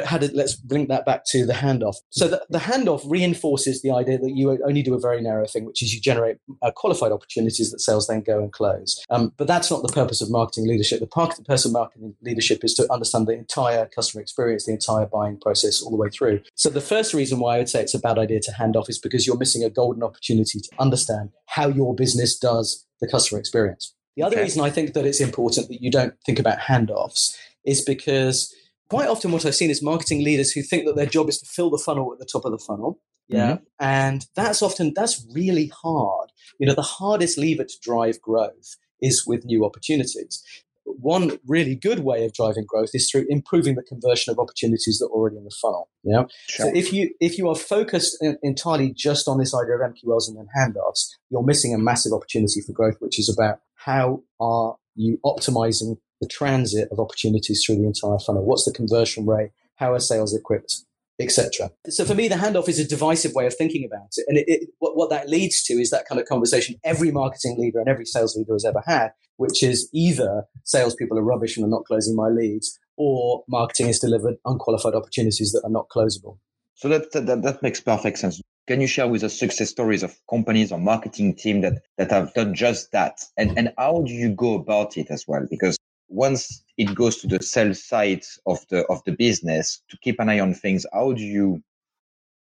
how 0.05 0.17
did 0.17 0.33
let's 0.33 0.57
link 0.69 0.89
that 0.89 1.05
back 1.05 1.25
to 1.25 1.45
the 1.45 1.53
handoff. 1.53 1.95
So 2.09 2.27
the, 2.27 2.45
the 2.49 2.59
handoff 2.59 3.01
reinforces 3.09 3.81
the 3.81 3.91
idea 3.91 4.17
that 4.17 4.31
you 4.31 4.51
only 4.65 4.81
do 4.81 4.93
a 4.93 4.99
very 4.99 5.21
narrow 5.21 5.45
thing 5.45 5.65
which 5.65 5.81
is 5.83 5.93
you 5.93 6.01
generate 6.01 6.37
uh, 6.61 6.71
qualified 6.71 7.11
opportunities 7.11 7.71
that 7.71 7.79
sales 7.79 8.07
then 8.07 8.21
go 8.21 8.39
and 8.39 8.51
close. 8.51 9.03
Um, 9.09 9.33
but 9.37 9.47
that's 9.47 9.71
not 9.71 9.81
the 9.81 9.93
purpose 9.93 10.21
of 10.21 10.29
marketing 10.31 10.67
leadership. 10.67 10.99
The 10.99 11.07
purpose 11.07 11.65
of 11.65 11.71
marketing 11.71 12.15
leadership 12.21 12.63
is 12.63 12.73
to 12.75 12.91
understand 12.91 13.27
the 13.27 13.33
entire 13.33 13.85
customer 13.87 14.21
experience 14.21 14.65
the 14.65 14.73
entire 14.73 15.05
buying 15.05 15.39
process 15.39 15.81
all 15.81 15.91
the 15.91 15.97
way 15.97 16.09
through. 16.09 16.41
So 16.55 16.69
the 16.69 16.81
first 16.81 17.13
reason 17.13 17.39
why 17.39 17.55
i 17.55 17.57
would 17.59 17.69
say 17.69 17.81
it's 17.81 17.93
a 17.93 17.99
bad 17.99 18.17
idea 18.17 18.39
to 18.41 18.51
hand 18.53 18.75
off 18.75 18.89
is 18.89 18.99
because 18.99 19.25
you're 19.25 19.37
missing 19.37 19.63
a 19.63 19.69
golden 19.69 20.03
opportunity 20.03 20.59
to 20.59 20.69
understand 20.79 21.31
how 21.45 21.67
your 21.67 21.95
business 21.95 22.37
does 22.37 22.85
the 23.01 23.07
customer 23.07 23.39
experience. 23.39 23.93
The 24.15 24.23
other 24.23 24.35
okay. 24.35 24.43
reason 24.43 24.61
i 24.61 24.69
think 24.69 24.93
that 24.93 25.05
it's 25.05 25.21
important 25.21 25.69
that 25.69 25.81
you 25.81 25.91
don't 25.91 26.13
think 26.25 26.39
about 26.39 26.59
handoffs 26.59 27.35
is 27.65 27.81
because 27.83 28.53
quite 28.89 29.07
often 29.07 29.31
what 29.31 29.45
I've 29.45 29.55
seen 29.55 29.69
is 29.69 29.81
marketing 29.83 30.23
leaders 30.23 30.51
who 30.51 30.61
think 30.61 30.85
that 30.85 30.95
their 30.95 31.05
job 31.05 31.29
is 31.29 31.39
to 31.39 31.45
fill 31.45 31.69
the 31.69 31.77
funnel 31.77 32.11
at 32.11 32.19
the 32.19 32.25
top 32.25 32.45
of 32.45 32.51
the 32.51 32.57
funnel. 32.57 32.99
Yeah. 33.27 33.53
Mm-hmm. 33.53 33.63
And 33.79 34.25
that's 34.35 34.61
often, 34.61 34.93
that's 34.95 35.25
really 35.31 35.71
hard. 35.81 36.31
You 36.59 36.67
know, 36.67 36.73
the 36.73 36.81
hardest 36.81 37.37
lever 37.37 37.63
to 37.63 37.75
drive 37.81 38.19
growth 38.21 38.75
is 39.01 39.23
with 39.25 39.45
new 39.45 39.63
opportunities. 39.63 40.43
One 40.85 41.37
really 41.45 41.75
good 41.75 41.99
way 41.99 42.25
of 42.25 42.33
driving 42.33 42.65
growth 42.67 42.89
is 42.93 43.09
through 43.09 43.27
improving 43.29 43.75
the 43.75 43.83
conversion 43.83 44.31
of 44.31 44.39
opportunities 44.39 44.97
that 44.97 45.05
are 45.05 45.11
already 45.11 45.37
in 45.37 45.43
the 45.43 45.55
funnel. 45.61 45.89
Yeah. 46.03 46.23
Sure. 46.47 46.65
So 46.65 46.75
if 46.75 46.91
you 46.91 47.13
if 47.19 47.37
you 47.37 47.47
are 47.47 47.55
focused 47.55 48.17
in, 48.21 48.39
entirely 48.41 48.91
just 48.91 49.27
on 49.27 49.37
this 49.37 49.53
idea 49.53 49.75
of 49.75 49.81
MQLs 49.81 50.27
and 50.27 50.35
then 50.35 50.47
handoffs, 50.57 51.09
you're 51.29 51.43
missing 51.43 51.75
a 51.75 51.77
massive 51.77 52.11
opportunity 52.11 52.61
for 52.65 52.73
growth, 52.73 52.95
which 52.99 53.19
is 53.19 53.29
about 53.29 53.59
how 53.75 54.23
are 54.39 54.77
you 54.95 55.19
optimizing 55.23 55.97
the 56.19 56.27
transit 56.27 56.89
of 56.91 56.99
opportunities 56.99 57.63
through 57.63 57.77
the 57.77 57.85
entire 57.85 58.19
funnel. 58.19 58.45
What's 58.45 58.65
the 58.65 58.73
conversion 58.73 59.25
rate? 59.25 59.51
How 59.75 59.93
are 59.93 59.99
sales 59.99 60.35
equipped? 60.35 60.83
Etc. 61.21 61.69
So 61.89 62.05
for 62.05 62.15
me, 62.15 62.29
the 62.29 62.35
handoff 62.35 62.69
is 62.69 62.79
a 62.79 62.87
divisive 62.87 63.33
way 63.33 63.45
of 63.45 63.53
thinking 63.53 63.83
about 63.83 64.07
it, 64.15 64.25
and 64.29 64.37
it, 64.37 64.45
it, 64.47 64.69
what, 64.79 64.95
what 64.95 65.09
that 65.09 65.27
leads 65.27 65.61
to 65.63 65.73
is 65.73 65.89
that 65.89 66.05
kind 66.07 66.21
of 66.21 66.25
conversation 66.27 66.77
every 66.85 67.11
marketing 67.11 67.57
leader 67.59 67.79
and 67.79 67.89
every 67.89 68.05
sales 68.05 68.37
leader 68.37 68.53
has 68.53 68.63
ever 68.63 68.81
had, 68.85 69.11
which 69.35 69.61
is 69.61 69.89
either 69.93 70.43
salespeople 70.63 71.19
are 71.19 71.21
rubbish 71.21 71.57
and 71.57 71.65
are 71.65 71.69
not 71.69 71.83
closing 71.83 72.15
my 72.15 72.29
leads, 72.29 72.79
or 72.95 73.43
marketing 73.49 73.87
has 73.87 73.99
delivered 73.99 74.35
unqualified 74.45 74.93
opportunities 74.93 75.51
that 75.51 75.61
are 75.65 75.69
not 75.69 75.89
closable. 75.89 76.37
So 76.75 76.87
that, 76.87 77.11
that, 77.11 77.41
that 77.41 77.61
makes 77.61 77.81
perfect 77.81 78.17
sense. 78.17 78.41
Can 78.67 78.79
you 78.79 78.87
share 78.87 79.07
with 79.07 79.23
us 79.23 79.37
success 79.37 79.69
stories 79.69 80.03
of 80.03 80.15
companies 80.29 80.71
or 80.71 80.79
marketing 80.79 81.35
team 81.35 81.59
that, 81.61 81.81
that 81.97 82.11
have 82.11 82.33
done 82.33 82.53
just 82.53 82.93
that? 82.93 83.19
And, 83.35 83.57
and 83.57 83.73
how 83.77 84.03
do 84.05 84.13
you 84.13 84.29
go 84.29 84.53
about 84.53 84.97
it 84.97 85.07
as 85.09 85.25
well? 85.27 85.45
Because 85.49 85.77
once 86.09 86.63
it 86.77 86.93
goes 86.95 87.17
to 87.17 87.27
the 87.27 87.41
sales 87.41 87.83
side 87.83 88.23
of 88.45 88.59
the, 88.69 88.85
of 88.87 89.01
the 89.05 89.11
business 89.11 89.81
to 89.89 89.97
keep 89.97 90.19
an 90.19 90.29
eye 90.29 90.39
on 90.39 90.53
things, 90.53 90.85
how 90.93 91.13
do 91.13 91.21
you, 91.21 91.61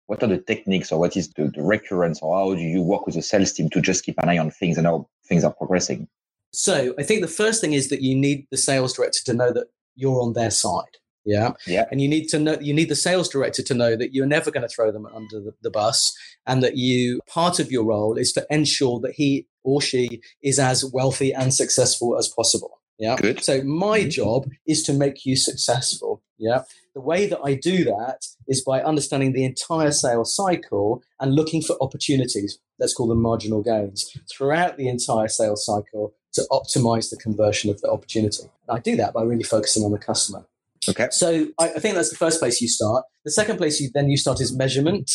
what 0.08 0.22
are 0.24 0.28
the 0.28 0.38
techniques 0.38 0.92
or 0.92 1.00
what 1.00 1.18
is 1.18 1.30
the, 1.34 1.52
the 1.56 1.64
recurrence 1.64 2.20
or 2.22 2.38
how 2.38 2.56
do 2.56 2.62
you 2.62 2.82
work 2.82 3.06
with 3.06 3.16
the 3.16 3.22
sales 3.22 3.52
team 3.52 3.70
to 3.72 3.82
just 3.82 4.06
keep 4.06 4.16
an 4.20 4.30
eye 4.30 4.38
on 4.38 4.52
things 4.52 4.78
and 4.78 4.86
how 4.88 5.08
things 5.28 5.44
are 5.44 5.54
progressing? 5.54 6.08
So 6.54 6.94
I 7.00 7.04
think 7.04 7.22
the 7.22 7.28
first 7.28 7.60
thing 7.60 7.74
is 7.74 7.90
that 7.90 8.02
you 8.02 8.16
need 8.16 8.48
the 8.52 8.58
sales 8.58 8.94
director 8.94 9.20
to 9.26 9.34
know 9.34 9.52
that 9.52 9.68
you're 9.96 10.22
on 10.22 10.34
their 10.34 10.52
side. 10.52 10.98
Yeah. 11.26 11.54
Yeah. 11.66 11.86
And 11.90 12.02
you 12.02 12.08
need 12.08 12.28
to 12.30 12.40
know, 12.40 12.58
you 12.62 12.74
need 12.74 12.90
the 12.90 12.96
sales 12.96 13.30
director 13.30 13.64
to 13.64 13.74
know 13.74 13.96
that 13.96 14.14
you're 14.14 14.28
never 14.28 14.52
going 14.52 14.62
to 14.62 14.74
throw 14.74 14.92
them 14.92 15.08
under 15.08 15.40
the, 15.40 15.54
the 15.64 15.72
bus 15.72 16.16
and 16.46 16.62
that 16.62 16.78
you, 16.78 17.20
part 17.28 17.60
of 17.60 17.72
your 17.72 17.84
role 17.84 18.16
is 18.16 18.32
to 18.34 18.46
ensure 18.52 19.00
that 19.00 19.14
he 19.14 19.48
or 19.64 19.82
she 19.82 20.22
is 20.44 20.60
as 20.60 20.86
wealthy 20.86 21.34
and 21.34 21.54
successful 21.54 22.16
as 22.18 22.28
possible. 22.28 22.80
Yeah. 22.98 23.16
Good. 23.18 23.44
So 23.44 23.62
my 23.64 24.02
Mhm. 24.02 24.10
job 24.10 24.50
is 24.66 24.84
to 24.84 24.94
make 24.94 25.26
you 25.26 25.36
successful. 25.36 26.22
Yeah. 26.38 26.64
The 26.94 27.02
way 27.02 27.28
that 27.28 27.40
I 27.44 27.56
do 27.56 27.84
that 27.86 28.26
is 28.48 28.64
by 28.64 28.82
understanding 28.82 29.34
the 29.34 29.44
entire 29.44 29.92
sales 29.92 30.34
cycle 30.36 31.02
and 31.20 31.34
looking 31.36 31.62
for 31.62 31.76
opportunities. 31.82 32.58
Let's 32.80 32.94
call 32.94 33.08
them 33.08 33.22
marginal 33.22 33.62
gains 33.62 34.10
throughout 34.32 34.78
the 34.78 34.88
entire 34.88 35.28
sales 35.28 35.66
cycle 35.66 36.14
to 36.34 36.46
optimize 36.52 37.10
the 37.10 37.18
conversion 37.18 37.70
of 37.70 37.82
the 37.82 37.90
opportunity. 37.90 38.44
And 38.68 38.78
I 38.78 38.80
do 38.80 38.96
that 38.98 39.14
by 39.14 39.24
really 39.24 39.44
focusing 39.44 39.84
on 39.84 39.92
the 39.92 39.98
customer. 39.98 40.46
Okay. 40.88 41.08
So 41.12 41.48
I, 41.58 41.70
I 41.72 41.80
think 41.80 41.96
that's 41.96 42.10
the 42.12 42.16
first 42.18 42.40
place 42.40 42.62
you 42.62 42.68
start. 42.68 43.06
The 43.24 43.32
second 43.32 43.58
place 43.58 43.80
you 43.82 43.90
then 43.94 44.10
you 44.10 44.18
start 44.18 44.40
is 44.40 44.56
measurement. 44.56 45.10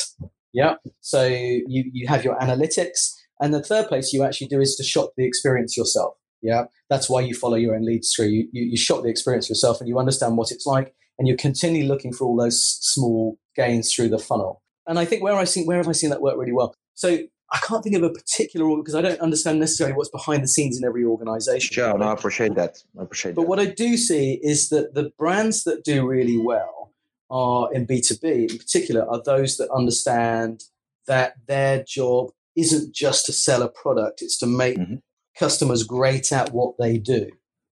Yeah. 0.53 0.75
So 1.01 1.25
you 1.27 1.91
you 1.93 2.09
have 2.09 2.25
your 2.25 2.37
analytics, 2.39 3.15
and 3.41 3.55
the 3.55 3.63
third 3.63 3.87
place 3.89 4.13
you 4.13 4.25
actually 4.25 4.49
do 4.49 4.61
is 4.61 4.75
to 4.77 4.83
shop 4.83 5.13
the 5.17 5.25
experience 5.25 5.77
yourself. 5.77 6.15
Yeah. 6.43 6.65
That's 6.89 7.09
why 7.11 7.21
you 7.21 7.35
follow 7.35 7.57
your 7.57 7.75
own 7.75 7.85
leads 7.85 8.13
through. 8.15 8.27
You, 8.29 8.49
you 8.53 8.65
you 8.65 8.77
shop 8.77 9.03
the 9.03 9.09
experience 9.09 9.49
yourself, 9.49 9.81
and 9.81 9.89
you 9.89 9.99
understand 9.99 10.37
what 10.37 10.51
it's 10.51 10.67
like, 10.67 10.95
and 11.19 11.29
you're 11.29 11.37
continually 11.37 11.87
looking 11.87 12.13
for 12.13 12.25
all 12.27 12.37
those 12.37 12.61
small 12.81 13.39
gains 13.55 13.93
through 13.93 14.09
the 14.09 14.19
funnel. 14.19 14.63
And 14.87 14.99
I 14.99 15.05
think 15.05 15.23
where 15.23 15.35
I 15.35 15.45
seen 15.45 15.67
where 15.67 15.77
have 15.77 15.89
I 15.89 15.93
seen 15.93 16.11
that 16.11 16.23
work 16.23 16.37
really 16.39 16.53
well? 16.53 16.75
So 16.95 17.19
I 17.53 17.59
can't 17.67 17.83
think 17.83 17.97
of 17.97 18.03
a 18.03 18.11
particular 18.11 18.77
because 18.77 18.95
I 18.95 19.03
don't 19.03 19.21
understand 19.21 19.59
necessarily 19.61 19.97
what's 19.97 20.11
behind 20.11 20.43
the 20.43 20.49
scenes 20.49 20.79
in 20.79 20.85
every 20.85 21.05
organization. 21.05 21.75
Sure. 21.75 21.99
No, 21.99 22.07
I 22.07 22.13
appreciate 22.13 22.55
that. 22.55 22.79
I 22.99 23.03
appreciate 23.03 23.35
But 23.35 23.43
that. 23.43 23.47
But 23.47 23.49
what 23.49 23.61
I 23.61 23.67
do 23.67 23.97
see 23.97 24.39
is 24.43 24.69
that 24.71 24.95
the 24.95 25.11
brands 25.19 25.65
that 25.65 25.85
do 25.85 26.07
really 26.07 26.39
well 26.39 26.93
are 27.31 27.73
in 27.73 27.87
B2B 27.87 28.51
in 28.51 28.59
particular 28.59 29.09
are 29.09 29.23
those 29.25 29.57
that 29.57 29.69
understand 29.71 30.65
that 31.07 31.35
their 31.47 31.83
job 31.87 32.31
isn't 32.57 32.95
just 32.95 33.27
to 33.27 33.33
sell 33.33 33.63
a 33.63 33.69
product, 33.69 34.23
it's 34.23 34.39
to 34.39 34.47
make 34.47 34.77
Mhm. 34.77 35.01
Customers 35.41 35.83
great 35.83 36.31
at 36.31 36.53
what 36.53 36.75
they 36.79 36.99
do. 36.99 37.31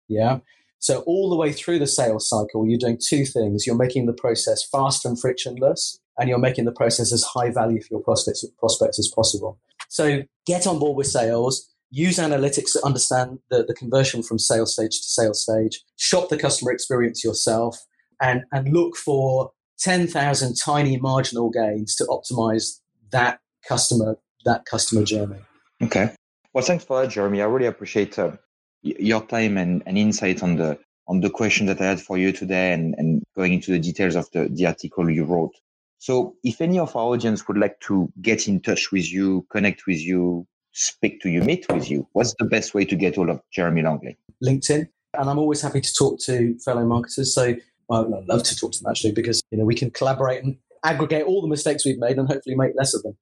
Yeah. 0.08 0.38
So 0.78 1.00
all 1.02 1.28
the 1.28 1.36
way 1.36 1.52
through 1.52 1.78
the 1.78 1.86
sales 1.86 2.28
cycle, 2.28 2.66
you're 2.66 2.78
doing 2.78 2.98
two 2.98 3.24
things. 3.24 3.66
You're 3.66 3.76
making 3.76 4.06
the 4.06 4.12
process 4.14 4.64
fast 4.64 5.04
and 5.04 5.20
frictionless, 5.20 6.00
and 6.18 6.28
you're 6.28 6.38
making 6.38 6.64
the 6.64 6.72
process 6.72 7.12
as 7.12 7.22
high 7.22 7.50
value 7.50 7.80
for 7.82 7.88
your 7.90 8.02
prospects, 8.02 8.44
prospects 8.58 8.98
as 8.98 9.12
possible. 9.14 9.60
So 9.88 10.22
get 10.46 10.66
on 10.66 10.78
board 10.78 10.96
with 10.96 11.08
sales, 11.08 11.70
use 11.90 12.18
analytics 12.18 12.72
to 12.72 12.84
understand 12.84 13.38
the, 13.50 13.64
the 13.64 13.74
conversion 13.74 14.22
from 14.22 14.38
sales 14.38 14.72
stage 14.72 15.00
to 15.00 15.08
sales 15.08 15.42
stage, 15.42 15.84
shop 15.96 16.30
the 16.30 16.38
customer 16.38 16.72
experience 16.72 17.22
yourself, 17.22 17.78
and, 18.20 18.44
and 18.52 18.72
look 18.72 18.96
for 18.96 19.52
10,000 19.80 20.56
tiny 20.56 20.96
marginal 20.96 21.50
gains 21.50 21.94
to 21.96 22.04
optimize 22.04 22.80
that 23.10 23.40
customer, 23.66 24.16
that 24.44 24.64
customer 24.64 25.04
journey. 25.04 25.40
Okay. 25.82 26.14
Well, 26.58 26.66
thanks 26.66 26.82
for 26.82 27.00
that, 27.00 27.10
Jeremy. 27.12 27.40
I 27.40 27.44
really 27.44 27.66
appreciate 27.66 28.18
uh, 28.18 28.32
your 28.82 29.24
time 29.24 29.56
and, 29.56 29.80
and 29.86 29.96
insight 29.96 30.42
on 30.42 30.56
the 30.56 30.76
on 31.06 31.20
the 31.20 31.30
question 31.30 31.66
that 31.66 31.80
I 31.80 31.84
had 31.84 32.00
for 32.00 32.18
you 32.18 32.32
today 32.32 32.72
and, 32.72 32.96
and 32.98 33.22
going 33.36 33.52
into 33.52 33.70
the 33.70 33.78
details 33.78 34.16
of 34.16 34.28
the, 34.32 34.48
the 34.48 34.66
article 34.66 35.08
you 35.08 35.22
wrote. 35.22 35.52
So 35.98 36.34
if 36.42 36.60
any 36.60 36.80
of 36.80 36.96
our 36.96 37.12
audience 37.12 37.46
would 37.46 37.58
like 37.58 37.78
to 37.82 38.12
get 38.20 38.48
in 38.48 38.58
touch 38.58 38.90
with 38.90 39.08
you, 39.08 39.46
connect 39.52 39.86
with 39.86 40.00
you, 40.00 40.48
speak 40.72 41.20
to 41.20 41.28
you, 41.28 41.42
meet 41.42 41.64
with 41.72 41.88
you, 41.92 42.08
what's 42.10 42.34
the 42.40 42.44
best 42.44 42.74
way 42.74 42.84
to 42.86 42.96
get 42.96 43.14
hold 43.14 43.28
of 43.28 43.40
Jeremy 43.52 43.82
Longley? 43.82 44.18
LinkedIn. 44.44 44.88
And 45.14 45.30
I'm 45.30 45.38
always 45.38 45.60
happy 45.60 45.80
to 45.80 45.94
talk 45.94 46.18
to 46.22 46.58
fellow 46.58 46.84
marketers. 46.84 47.32
So 47.32 47.54
well, 47.88 48.12
I'd 48.12 48.26
love 48.26 48.42
to 48.42 48.56
talk 48.56 48.72
to 48.72 48.82
them 48.82 48.90
actually 48.90 49.12
because 49.12 49.40
you 49.52 49.58
know 49.58 49.64
we 49.64 49.76
can 49.76 49.92
collaborate 49.92 50.42
and 50.42 50.56
aggregate 50.82 51.24
all 51.24 51.40
the 51.40 51.46
mistakes 51.46 51.86
we've 51.86 52.00
made 52.00 52.18
and 52.18 52.26
hopefully 52.26 52.56
make 52.56 52.72
less 52.76 52.94
of 52.94 53.04
them. 53.04 53.16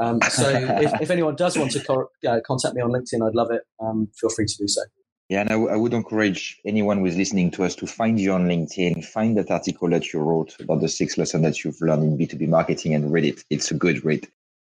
Um, 0.00 0.20
so 0.30 0.48
if, 0.48 1.00
if 1.00 1.10
anyone 1.10 1.36
does 1.36 1.56
want 1.56 1.70
to 1.72 1.80
co- 1.80 2.08
uh, 2.26 2.40
contact 2.46 2.74
me 2.74 2.82
on 2.82 2.90
LinkedIn, 2.90 3.26
I'd 3.26 3.34
love 3.34 3.50
it. 3.50 3.62
Um, 3.80 4.08
feel 4.18 4.30
free 4.30 4.46
to 4.46 4.56
do 4.58 4.66
so. 4.66 4.82
Yeah, 5.28 5.42
and 5.42 5.50
I, 5.50 5.52
w- 5.52 5.70
I 5.70 5.76
would 5.76 5.94
encourage 5.94 6.60
anyone 6.66 6.98
who 6.98 7.06
is 7.06 7.16
listening 7.16 7.52
to 7.52 7.62
us 7.62 7.76
to 7.76 7.86
find 7.86 8.18
you 8.18 8.32
on 8.32 8.48
LinkedIn, 8.48 9.04
find 9.04 9.36
that 9.38 9.50
article 9.50 9.88
that 9.90 10.12
you 10.12 10.18
wrote 10.18 10.56
about 10.58 10.80
the 10.80 10.88
six 10.88 11.16
lessons 11.16 11.44
that 11.44 11.62
you've 11.62 11.80
learned 11.80 12.02
in 12.02 12.18
B2B 12.18 12.48
marketing 12.48 12.94
and 12.94 13.12
read 13.12 13.24
it. 13.24 13.44
It's 13.48 13.70
a 13.70 13.74
good 13.74 14.04
read. 14.04 14.26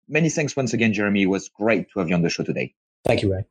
Many 0.08 0.30
thanks 0.30 0.56
once 0.56 0.72
again, 0.72 0.94
Jeremy. 0.94 1.22
It 1.22 1.26
was 1.26 1.50
great 1.50 1.90
to 1.92 1.98
have 1.98 2.08
you 2.08 2.14
on 2.14 2.22
the 2.22 2.30
show 2.30 2.42
today. 2.42 2.74
Thank 3.04 3.22
you, 3.22 3.34
Ray. 3.34 3.44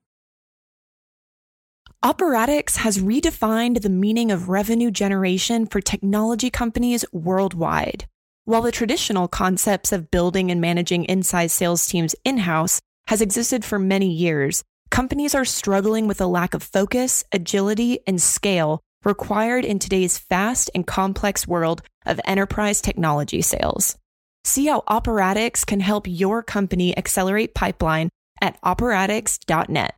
Operatix 2.03 2.77
has 2.77 2.97
redefined 2.97 3.81
the 3.81 3.89
meaning 3.89 4.31
of 4.31 4.49
revenue 4.49 4.89
generation 4.89 5.65
for 5.65 5.81
technology 5.81 6.49
companies 6.49 7.05
worldwide. 7.11 8.05
While 8.47 8.61
the 8.61 8.71
traditional 8.71 9.27
concepts 9.27 9.91
of 9.91 10.11
building 10.11 10.51
and 10.51 10.61
managing 10.61 11.05
inside 11.05 11.49
sales 11.49 11.87
teams 11.87 12.15
in 12.23 12.37
house 12.37 12.79
has 13.07 13.19
existed 13.19 13.65
for 13.65 13.79
many 13.79 14.07
years, 14.07 14.63
companies 14.91 15.33
are 15.33 15.45
struggling 15.45 16.07
with 16.07 16.21
a 16.21 16.27
lack 16.27 16.53
of 16.53 16.61
focus, 16.61 17.23
agility, 17.31 18.01
and 18.05 18.21
scale 18.21 18.81
required 19.03 19.65
in 19.65 19.79
today's 19.79 20.19
fast 20.19 20.69
and 20.75 20.85
complex 20.85 21.47
world 21.47 21.81
of 22.05 22.21
enterprise 22.25 22.81
technology 22.81 23.41
sales. 23.41 23.97
See 24.43 24.67
how 24.67 24.81
Operatix 24.81 25.65
can 25.65 25.79
help 25.79 26.05
your 26.07 26.43
company 26.43 26.95
accelerate 26.95 27.55
pipeline 27.55 28.09
at 28.43 28.61
operatix.net. 28.61 29.95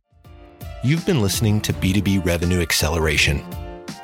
You've 0.82 1.04
been 1.04 1.20
listening 1.20 1.60
to 1.60 1.74
B2B 1.74 2.24
Revenue 2.24 2.62
Acceleration. 2.62 3.44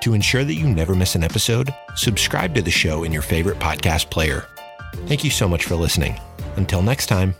To 0.04 0.12
ensure 0.12 0.44
that 0.44 0.52
you 0.52 0.68
never 0.68 0.94
miss 0.94 1.14
an 1.14 1.24
episode, 1.24 1.74
subscribe 1.94 2.54
to 2.56 2.60
the 2.60 2.70
show 2.70 3.04
in 3.04 3.10
your 3.10 3.22
favorite 3.22 3.58
podcast 3.58 4.10
player. 4.10 4.44
Thank 5.06 5.24
you 5.24 5.30
so 5.30 5.48
much 5.48 5.64
for 5.64 5.76
listening. 5.76 6.20
Until 6.56 6.82
next 6.82 7.06
time. 7.06 7.34